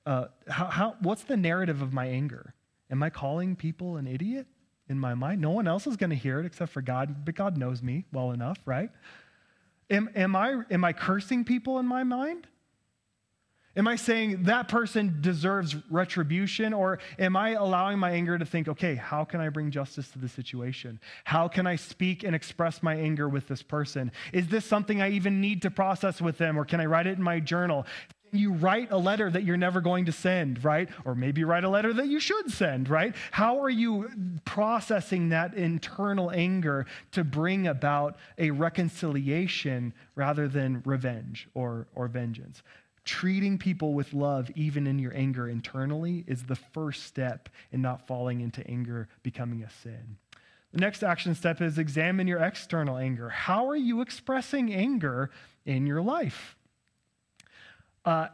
Uh, 0.04 0.26
how, 0.48 0.66
how, 0.66 0.96
what's 1.00 1.22
the 1.22 1.36
narrative 1.36 1.82
of 1.82 1.92
my 1.92 2.06
anger? 2.06 2.52
Am 2.90 3.02
I 3.02 3.10
calling 3.10 3.56
people 3.56 3.96
an 3.96 4.06
idiot 4.06 4.46
in 4.88 4.98
my 4.98 5.14
mind? 5.14 5.40
No 5.40 5.50
one 5.50 5.66
else 5.66 5.86
is 5.86 5.96
going 5.96 6.10
to 6.10 6.16
hear 6.16 6.40
it 6.40 6.46
except 6.46 6.72
for 6.72 6.82
God, 6.82 7.24
but 7.24 7.34
God 7.34 7.56
knows 7.56 7.82
me 7.82 8.04
well 8.12 8.30
enough, 8.30 8.58
right? 8.66 8.90
Am, 9.90 10.08
am, 10.14 10.36
I, 10.36 10.62
am 10.70 10.84
I 10.84 10.92
cursing 10.92 11.44
people 11.44 11.78
in 11.78 11.86
my 11.86 12.04
mind? 12.04 12.46
Am 13.76 13.88
I 13.88 13.96
saying 13.96 14.44
that 14.44 14.68
person 14.68 15.18
deserves 15.20 15.74
retribution? 15.90 16.72
Or 16.72 17.00
am 17.18 17.36
I 17.36 17.50
allowing 17.50 17.98
my 17.98 18.12
anger 18.12 18.38
to 18.38 18.44
think, 18.44 18.68
okay, 18.68 18.94
how 18.94 19.24
can 19.24 19.40
I 19.40 19.48
bring 19.48 19.72
justice 19.72 20.08
to 20.10 20.18
the 20.18 20.28
situation? 20.28 21.00
How 21.24 21.48
can 21.48 21.66
I 21.66 21.74
speak 21.74 22.22
and 22.22 22.36
express 22.36 22.82
my 22.84 22.94
anger 22.94 23.28
with 23.28 23.48
this 23.48 23.62
person? 23.62 24.12
Is 24.32 24.46
this 24.46 24.64
something 24.64 25.02
I 25.02 25.10
even 25.10 25.40
need 25.40 25.62
to 25.62 25.70
process 25.70 26.20
with 26.20 26.38
them? 26.38 26.56
Or 26.56 26.64
can 26.64 26.80
I 26.80 26.86
write 26.86 27.08
it 27.08 27.18
in 27.18 27.22
my 27.22 27.40
journal? 27.40 27.84
You 28.36 28.52
write 28.52 28.90
a 28.90 28.98
letter 28.98 29.30
that 29.30 29.44
you're 29.44 29.56
never 29.56 29.80
going 29.80 30.06
to 30.06 30.12
send, 30.12 30.64
right? 30.64 30.88
Or 31.04 31.14
maybe 31.14 31.44
write 31.44 31.64
a 31.64 31.68
letter 31.68 31.92
that 31.92 32.08
you 32.08 32.20
should 32.20 32.50
send, 32.50 32.88
right? 32.88 33.14
How 33.30 33.62
are 33.62 33.70
you 33.70 34.10
processing 34.44 35.30
that 35.30 35.54
internal 35.54 36.30
anger 36.30 36.86
to 37.12 37.24
bring 37.24 37.66
about 37.66 38.16
a 38.38 38.50
reconciliation 38.50 39.92
rather 40.14 40.48
than 40.48 40.82
revenge 40.84 41.48
or, 41.54 41.86
or 41.94 42.08
vengeance? 42.08 42.62
Treating 43.04 43.58
people 43.58 43.92
with 43.92 44.14
love, 44.14 44.50
even 44.54 44.86
in 44.86 44.98
your 44.98 45.14
anger 45.14 45.48
internally, 45.48 46.24
is 46.26 46.44
the 46.44 46.56
first 46.56 47.04
step 47.04 47.50
in 47.70 47.82
not 47.82 48.06
falling 48.06 48.40
into 48.40 48.66
anger 48.66 49.08
becoming 49.22 49.62
a 49.62 49.70
sin. 49.70 50.16
The 50.72 50.80
next 50.80 51.04
action 51.04 51.34
step 51.34 51.60
is 51.60 51.78
examine 51.78 52.26
your 52.26 52.42
external 52.42 52.96
anger. 52.96 53.28
How 53.28 53.68
are 53.68 53.76
you 53.76 54.00
expressing 54.00 54.74
anger 54.74 55.30
in 55.64 55.86
your 55.86 56.02
life? 56.02 56.56
Uh, 58.04 58.28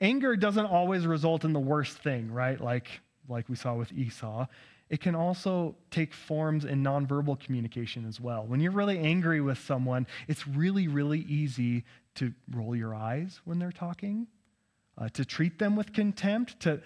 anger 0.00 0.36
doesn't 0.36 0.66
always 0.66 1.06
result 1.06 1.44
in 1.44 1.52
the 1.52 1.60
worst 1.60 1.98
thing, 1.98 2.30
right? 2.30 2.60
Like, 2.60 3.00
like 3.28 3.48
we 3.48 3.56
saw 3.56 3.74
with 3.74 3.92
Esau. 3.92 4.46
It 4.88 5.00
can 5.00 5.14
also 5.14 5.76
take 5.90 6.12
forms 6.12 6.64
in 6.64 6.82
nonverbal 6.82 7.40
communication 7.40 8.06
as 8.06 8.20
well. 8.20 8.44
When 8.46 8.60
you're 8.60 8.72
really 8.72 8.98
angry 8.98 9.40
with 9.40 9.58
someone, 9.58 10.06
it's 10.28 10.46
really, 10.46 10.86
really 10.86 11.20
easy 11.20 11.84
to 12.16 12.32
roll 12.50 12.76
your 12.76 12.94
eyes 12.94 13.40
when 13.44 13.58
they're 13.58 13.72
talking, 13.72 14.26
uh, 14.98 15.08
to 15.10 15.24
treat 15.24 15.58
them 15.58 15.76
with 15.76 15.94
contempt, 15.94 16.60
to 16.60 16.82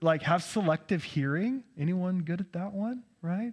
like 0.00 0.22
have 0.22 0.44
selective 0.44 1.02
hearing. 1.02 1.64
Anyone 1.76 2.20
good 2.20 2.40
at 2.40 2.52
that 2.52 2.72
one, 2.72 3.02
right? 3.20 3.52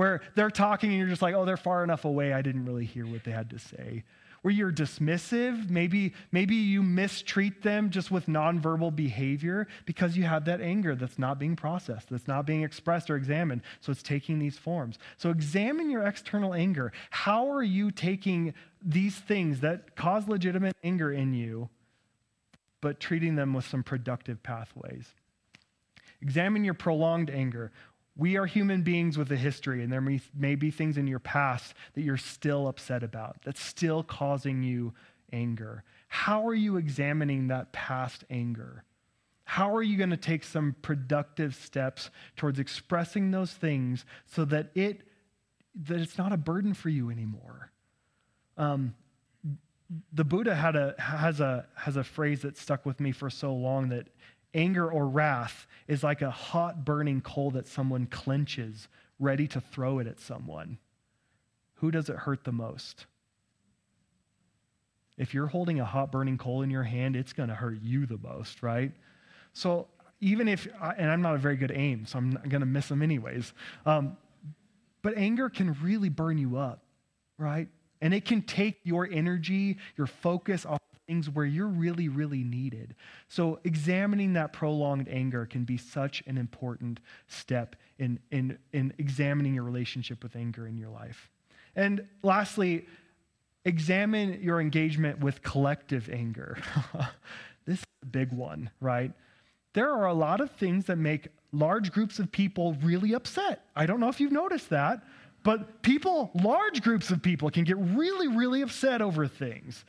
where 0.00 0.22
they're 0.34 0.50
talking 0.50 0.88
and 0.88 0.98
you're 0.98 1.10
just 1.10 1.20
like, 1.20 1.34
oh, 1.34 1.44
they're 1.44 1.58
far 1.58 1.84
enough 1.84 2.06
away, 2.06 2.32
I 2.32 2.40
didn't 2.40 2.64
really 2.64 2.86
hear 2.86 3.04
what 3.06 3.22
they 3.22 3.32
had 3.32 3.50
to 3.50 3.58
say. 3.58 4.02
Where 4.42 4.54
you're 4.54 4.72
dismissive, 4.72 5.68
maybe, 5.68 6.14
maybe 6.32 6.54
you 6.54 6.82
mistreat 6.82 7.62
them 7.62 7.90
just 7.90 8.10
with 8.10 8.26
nonverbal 8.26 8.94
behavior 8.96 9.68
because 9.84 10.16
you 10.16 10.24
have 10.24 10.46
that 10.46 10.62
anger 10.62 10.94
that's 10.94 11.18
not 11.18 11.38
being 11.38 11.56
processed, 11.56 12.08
that's 12.08 12.26
not 12.26 12.46
being 12.46 12.62
expressed 12.62 13.10
or 13.10 13.16
examined. 13.16 13.60
So 13.80 13.92
it's 13.92 14.02
taking 14.02 14.38
these 14.38 14.56
forms. 14.56 14.98
So 15.18 15.28
examine 15.28 15.90
your 15.90 16.06
external 16.06 16.54
anger. 16.54 16.90
How 17.10 17.50
are 17.50 17.62
you 17.62 17.90
taking 17.90 18.54
these 18.82 19.16
things 19.16 19.60
that 19.60 19.94
cause 19.94 20.26
legitimate 20.26 20.74
anger 20.82 21.12
in 21.12 21.34
you, 21.34 21.68
but 22.80 22.98
treating 22.98 23.34
them 23.34 23.52
with 23.52 23.66
some 23.66 23.82
productive 23.82 24.42
pathways? 24.42 25.14
Examine 26.22 26.64
your 26.64 26.74
prolonged 26.74 27.30
anger. 27.30 27.72
We 28.20 28.36
are 28.36 28.44
human 28.44 28.82
beings 28.82 29.16
with 29.16 29.32
a 29.32 29.36
history, 29.36 29.82
and 29.82 29.90
there 29.90 30.02
may, 30.02 30.20
may 30.36 30.54
be 30.54 30.70
things 30.70 30.98
in 30.98 31.06
your 31.06 31.20
past 31.20 31.72
that 31.94 32.02
you're 32.02 32.18
still 32.18 32.68
upset 32.68 33.02
about, 33.02 33.38
that's 33.46 33.62
still 33.62 34.02
causing 34.02 34.62
you 34.62 34.92
anger. 35.32 35.84
How 36.08 36.46
are 36.46 36.54
you 36.54 36.76
examining 36.76 37.48
that 37.48 37.72
past 37.72 38.24
anger? 38.28 38.84
How 39.44 39.74
are 39.74 39.82
you 39.82 39.96
going 39.96 40.10
to 40.10 40.18
take 40.18 40.44
some 40.44 40.76
productive 40.82 41.54
steps 41.54 42.10
towards 42.36 42.58
expressing 42.58 43.30
those 43.30 43.52
things 43.52 44.04
so 44.26 44.44
that 44.44 44.70
it 44.74 45.00
that 45.86 45.98
it's 45.98 46.18
not 46.18 46.30
a 46.30 46.36
burden 46.36 46.74
for 46.74 46.90
you 46.90 47.08
anymore? 47.08 47.72
Um, 48.58 48.94
the 50.12 50.24
Buddha 50.24 50.54
had 50.54 50.76
a, 50.76 50.94
has, 50.98 51.40
a, 51.40 51.66
has 51.74 51.96
a 51.96 52.04
phrase 52.04 52.42
that 52.42 52.56
stuck 52.56 52.84
with 52.84 53.00
me 53.00 53.12
for 53.12 53.30
so 53.30 53.54
long 53.54 53.88
that 53.88 54.08
Anger 54.54 54.90
or 54.90 55.06
wrath 55.08 55.66
is 55.86 56.02
like 56.02 56.22
a 56.22 56.30
hot 56.30 56.84
burning 56.84 57.20
coal 57.20 57.50
that 57.52 57.68
someone 57.68 58.06
clenches, 58.06 58.88
ready 59.18 59.46
to 59.48 59.60
throw 59.60 59.98
it 59.98 60.06
at 60.06 60.20
someone. 60.20 60.78
Who 61.74 61.90
does 61.90 62.08
it 62.08 62.16
hurt 62.16 62.44
the 62.44 62.52
most? 62.52 63.06
If 65.16 65.34
you're 65.34 65.46
holding 65.46 65.80
a 65.80 65.84
hot 65.84 66.10
burning 66.10 66.38
coal 66.38 66.62
in 66.62 66.70
your 66.70 66.82
hand, 66.82 67.14
it's 67.14 67.32
going 67.32 67.48
to 67.48 67.54
hurt 67.54 67.80
you 67.82 68.06
the 68.06 68.18
most, 68.18 68.62
right? 68.62 68.92
So 69.52 69.86
even 70.20 70.48
if, 70.48 70.66
and 70.96 71.10
I'm 71.10 71.22
not 71.22 71.34
a 71.34 71.38
very 71.38 71.56
good 71.56 71.72
aim, 71.74 72.06
so 72.06 72.18
I'm 72.18 72.32
going 72.48 72.60
to 72.60 72.66
miss 72.66 72.88
them 72.88 73.02
anyways. 73.02 73.52
Um, 73.86 74.16
but 75.02 75.16
anger 75.16 75.48
can 75.48 75.76
really 75.82 76.08
burn 76.08 76.38
you 76.38 76.56
up, 76.56 76.82
right? 77.38 77.68
And 78.00 78.12
it 78.14 78.24
can 78.24 78.42
take 78.42 78.80
your 78.82 79.08
energy, 79.10 79.78
your 79.96 80.06
focus 80.06 80.66
off 80.66 80.80
things 81.10 81.28
where 81.28 81.44
you're 81.44 81.66
really, 81.66 82.08
really 82.08 82.44
needed. 82.44 82.94
So, 83.26 83.58
examining 83.64 84.34
that 84.34 84.52
prolonged 84.52 85.08
anger 85.08 85.44
can 85.44 85.64
be 85.64 85.76
such 85.76 86.22
an 86.28 86.38
important 86.38 87.00
step 87.26 87.74
in, 87.98 88.20
in, 88.30 88.56
in 88.72 88.94
examining 88.98 89.54
your 89.54 89.64
relationship 89.64 90.22
with 90.22 90.36
anger 90.36 90.68
in 90.68 90.78
your 90.78 90.88
life. 90.88 91.28
And 91.74 92.06
lastly, 92.22 92.86
examine 93.64 94.40
your 94.40 94.60
engagement 94.60 95.18
with 95.18 95.42
collective 95.42 96.08
anger. 96.08 96.58
this 97.66 97.80
is 97.80 97.86
a 98.04 98.06
big 98.06 98.32
one, 98.32 98.70
right? 98.80 99.10
There 99.72 99.90
are 99.90 100.06
a 100.06 100.14
lot 100.14 100.40
of 100.40 100.52
things 100.52 100.84
that 100.86 100.96
make 100.96 101.26
large 101.50 101.90
groups 101.90 102.20
of 102.20 102.30
people 102.30 102.76
really 102.84 103.14
upset. 103.14 103.64
I 103.74 103.86
don't 103.86 103.98
know 103.98 104.08
if 104.08 104.20
you've 104.20 104.30
noticed 104.30 104.70
that, 104.70 105.02
but 105.42 105.82
people, 105.82 106.30
large 106.34 106.82
groups 106.82 107.10
of 107.10 107.22
people, 107.22 107.50
can 107.50 107.64
get 107.64 107.78
really, 107.78 108.28
really 108.28 108.62
upset 108.62 109.00
over 109.02 109.26
things 109.26 109.84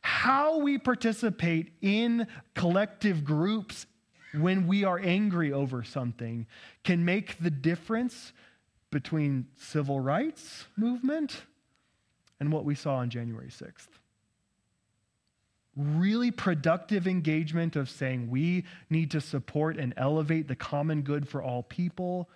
how 0.00 0.58
we 0.58 0.78
participate 0.78 1.72
in 1.80 2.26
collective 2.54 3.24
groups 3.24 3.86
when 4.34 4.66
we 4.66 4.84
are 4.84 4.98
angry 4.98 5.52
over 5.52 5.82
something 5.82 6.46
can 6.84 7.04
make 7.04 7.38
the 7.38 7.50
difference 7.50 8.32
between 8.90 9.46
civil 9.56 10.00
rights 10.00 10.66
movement 10.76 11.42
and 12.40 12.52
what 12.52 12.64
we 12.64 12.74
saw 12.74 12.96
on 12.96 13.10
January 13.10 13.48
6th. 13.48 13.88
Really 15.76 16.30
productive 16.30 17.06
engagement 17.06 17.76
of 17.76 17.88
saying 17.88 18.30
we 18.30 18.64
need 18.90 19.10
to 19.12 19.20
support 19.20 19.76
and 19.76 19.94
elevate 19.96 20.48
the 20.48 20.56
common 20.56 21.02
good 21.02 21.28
for 21.28 21.42
all 21.42 21.62
people, 21.62 22.28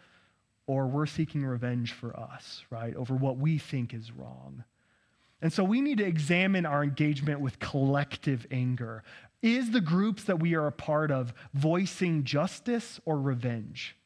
or 0.67 0.87
we're 0.87 1.07
seeking 1.07 1.45
revenge 1.45 1.93
for 1.93 2.17
us, 2.19 2.63
right, 2.71 2.95
over 2.95 3.15
what 3.15 3.37
we 3.39 3.59
think 3.59 3.95
is 3.95 4.13
wrong. 4.13 4.65
And 5.43 5.53
so 5.53 5.65
we 5.65 5.81
need 5.81 5.99
to 5.99 6.07
examine 6.07 6.65
our 6.65 6.85
engagement 6.85 7.41
with 7.41 7.59
collective 7.59 8.47
anger. 8.51 9.03
Is 9.43 9.73
the 9.73 9.81
groups 9.81 10.25
that 10.25 10.39
we 10.39 10.55
are 10.55 10.69
a 10.69 10.73
part 10.73 11.11
of 11.11 11.35
voicing 11.53 12.23
justice 12.23 13.01
or 13.05 13.21
revenge? 13.21 13.97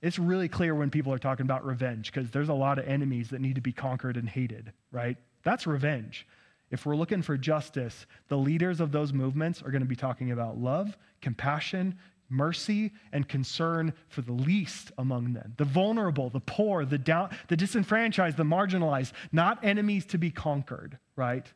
It's 0.00 0.18
really 0.18 0.48
clear 0.48 0.74
when 0.74 0.90
people 0.90 1.12
are 1.12 1.18
talking 1.18 1.44
about 1.44 1.66
revenge 1.66 2.10
because 2.10 2.30
there's 2.30 2.48
a 2.48 2.54
lot 2.54 2.78
of 2.78 2.86
enemies 2.86 3.28
that 3.30 3.42
need 3.42 3.56
to 3.56 3.60
be 3.60 3.72
conquered 3.72 4.16
and 4.16 4.28
hated, 4.28 4.72
right? 4.90 5.18
That's 5.42 5.66
revenge. 5.66 6.26
If 6.70 6.86
we're 6.86 6.96
looking 6.96 7.22
for 7.22 7.36
justice, 7.36 8.06
the 8.28 8.38
leaders 8.38 8.80
of 8.80 8.92
those 8.92 9.12
movements 9.12 9.62
are 9.62 9.70
going 9.70 9.82
to 9.82 9.88
be 9.88 9.96
talking 9.96 10.30
about 10.30 10.58
love, 10.58 10.96
compassion, 11.20 11.98
mercy 12.28 12.92
and 13.12 13.28
concern 13.28 13.92
for 14.08 14.22
the 14.22 14.32
least 14.32 14.92
among 14.98 15.32
them 15.32 15.54
the 15.56 15.64
vulnerable 15.64 16.28
the 16.30 16.40
poor 16.40 16.84
the 16.84 16.98
down 16.98 17.30
the 17.48 17.56
disenfranchised 17.56 18.36
the 18.36 18.42
marginalized 18.42 19.12
not 19.32 19.62
enemies 19.64 20.04
to 20.04 20.18
be 20.18 20.30
conquered 20.30 20.98
right? 21.16 21.52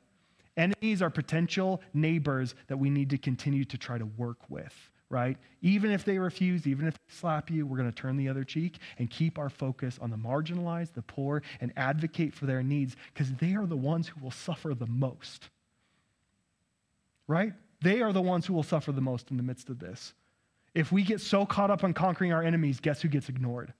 Enemies 0.57 1.01
are 1.01 1.09
potential 1.09 1.81
neighbors 1.95 2.55
that 2.67 2.77
we 2.77 2.91
need 2.91 3.09
to 3.11 3.17
continue 3.17 3.65
to 3.65 3.79
try 3.79 3.99
to 3.99 4.07
work 4.17 4.39
with 4.49 4.75
right? 5.09 5.37
Even 5.61 5.91
if 5.91 6.05
they 6.05 6.19
refuse 6.19 6.67
even 6.67 6.87
if 6.87 6.95
they 6.95 7.15
slap 7.15 7.51
you 7.51 7.67
we're 7.67 7.77
going 7.77 7.91
to 7.91 7.95
turn 7.95 8.17
the 8.17 8.29
other 8.29 8.45
cheek 8.45 8.79
and 8.99 9.11
keep 9.11 9.39
our 9.39 9.51
focus 9.51 9.99
on 10.01 10.11
the 10.11 10.17
marginalized 10.17 10.95
the 10.95 11.03
poor 11.03 11.43
and 11.61 11.73
advocate 11.77 12.35
for 12.35 12.47
their 12.47 12.63
needs 12.63 12.97
because 13.13 13.33
they 13.35 13.55
are 13.55 13.67
the 13.67 13.77
ones 13.77 14.09
who 14.09 14.21
will 14.21 14.31
suffer 14.31 14.75
the 14.75 14.87
most 14.87 15.51
right? 17.29 17.53
They 17.81 18.01
are 18.03 18.13
the 18.13 18.23
ones 18.23 18.47
who 18.47 18.55
will 18.55 18.63
suffer 18.63 18.93
the 18.93 19.01
most 19.01 19.31
in 19.31 19.37
the 19.37 19.43
midst 19.43 19.69
of 19.69 19.79
this 19.79 20.15
if 20.75 20.91
we 20.91 21.03
get 21.03 21.21
so 21.21 21.45
caught 21.45 21.71
up 21.71 21.85
on 21.85 21.93
conquering 21.93 22.33
our 22.33 22.43
enemies, 22.43 22.81
guess 22.81 23.03
who 23.03 23.09
gets 23.09 23.29
ignored? 23.29 23.73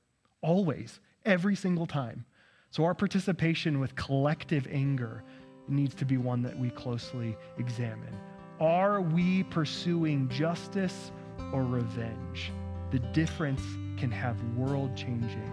Always, 0.43 1.01
every 1.25 1.57
single 1.57 1.87
time. 1.87 2.25
So 2.71 2.85
our 2.85 2.95
participation 2.95 3.81
with 3.81 3.95
collective 3.95 4.67
anger 4.71 5.23
needs 5.69 5.95
to 5.97 6.05
be 6.05 6.17
one 6.17 6.43
that 6.43 6.59
we 6.59 6.71
closely 6.71 7.37
examine. 7.59 8.19
Are 8.61 9.01
we 9.01 9.43
pursuing 9.45 10.29
justice 10.29 11.13
or 11.53 11.65
revenge? 11.65 12.53
The 12.91 12.99
difference 12.99 13.63
can 13.97 14.11
have 14.11 14.43
world 14.57 14.97
changing 14.97 15.51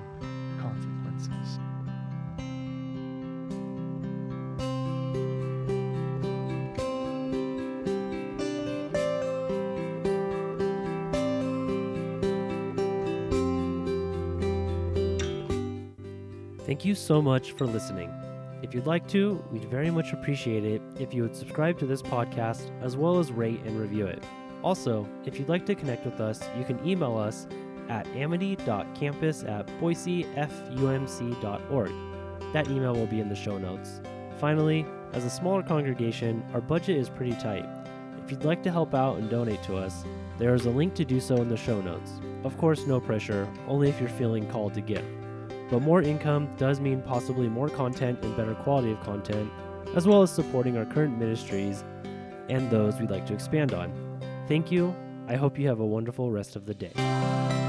consequences. 0.59 1.59
Thank 16.79 16.87
you 16.87 16.95
so 16.95 17.21
much 17.21 17.51
for 17.51 17.67
listening. 17.67 18.09
If 18.61 18.73
you'd 18.73 18.87
like 18.87 19.05
to, 19.09 19.43
we'd 19.51 19.65
very 19.65 19.91
much 19.91 20.13
appreciate 20.13 20.63
it 20.63 20.81
if 20.97 21.13
you 21.13 21.23
would 21.23 21.35
subscribe 21.35 21.77
to 21.79 21.85
this 21.85 22.01
podcast 22.01 22.71
as 22.81 22.95
well 22.95 23.19
as 23.19 23.33
rate 23.33 23.59
and 23.65 23.77
review 23.77 24.07
it. 24.07 24.23
Also, 24.63 25.05
if 25.25 25.37
you'd 25.37 25.49
like 25.49 25.65
to 25.65 25.75
connect 25.75 26.05
with 26.05 26.21
us, 26.21 26.41
you 26.57 26.63
can 26.63 26.79
email 26.87 27.17
us 27.17 27.47
at 27.89 28.07
amity.campus 28.15 29.43
at 29.43 29.67
boisefumc.org. 29.81 31.91
That 32.53 32.69
email 32.69 32.93
will 32.93 33.07
be 33.07 33.19
in 33.19 33.27
the 33.27 33.35
show 33.35 33.57
notes. 33.57 33.99
Finally, 34.39 34.85
as 35.11 35.25
a 35.25 35.29
smaller 35.29 35.63
congregation, 35.63 36.41
our 36.53 36.61
budget 36.61 36.95
is 36.95 37.09
pretty 37.09 37.33
tight. 37.33 37.65
If 38.23 38.31
you'd 38.31 38.45
like 38.45 38.63
to 38.63 38.71
help 38.71 38.95
out 38.95 39.17
and 39.17 39.29
donate 39.29 39.63
to 39.63 39.75
us, 39.75 40.05
there 40.37 40.55
is 40.55 40.65
a 40.65 40.69
link 40.69 40.93
to 40.93 41.03
do 41.03 41.19
so 41.19 41.41
in 41.41 41.49
the 41.49 41.57
show 41.57 41.81
notes. 41.81 42.21
Of 42.45 42.57
course, 42.57 42.87
no 42.87 43.01
pressure, 43.01 43.49
only 43.67 43.89
if 43.89 43.99
you're 43.99 44.07
feeling 44.07 44.49
called 44.49 44.73
to 44.75 44.81
give. 44.81 45.18
But 45.69 45.81
more 45.81 46.01
income 46.01 46.49
does 46.57 46.79
mean 46.79 47.01
possibly 47.01 47.47
more 47.47 47.69
content 47.69 48.23
and 48.23 48.35
better 48.35 48.55
quality 48.55 48.91
of 48.91 48.99
content, 49.01 49.51
as 49.95 50.07
well 50.07 50.21
as 50.21 50.31
supporting 50.31 50.77
our 50.77 50.85
current 50.85 51.17
ministries 51.17 51.83
and 52.49 52.69
those 52.71 52.99
we'd 52.99 53.11
like 53.11 53.25
to 53.27 53.33
expand 53.33 53.73
on. 53.73 53.91
Thank 54.47 54.71
you. 54.71 54.95
I 55.27 55.35
hope 55.35 55.59
you 55.59 55.67
have 55.67 55.79
a 55.79 55.85
wonderful 55.85 56.31
rest 56.31 56.55
of 56.55 56.65
the 56.65 56.73
day. 56.73 57.68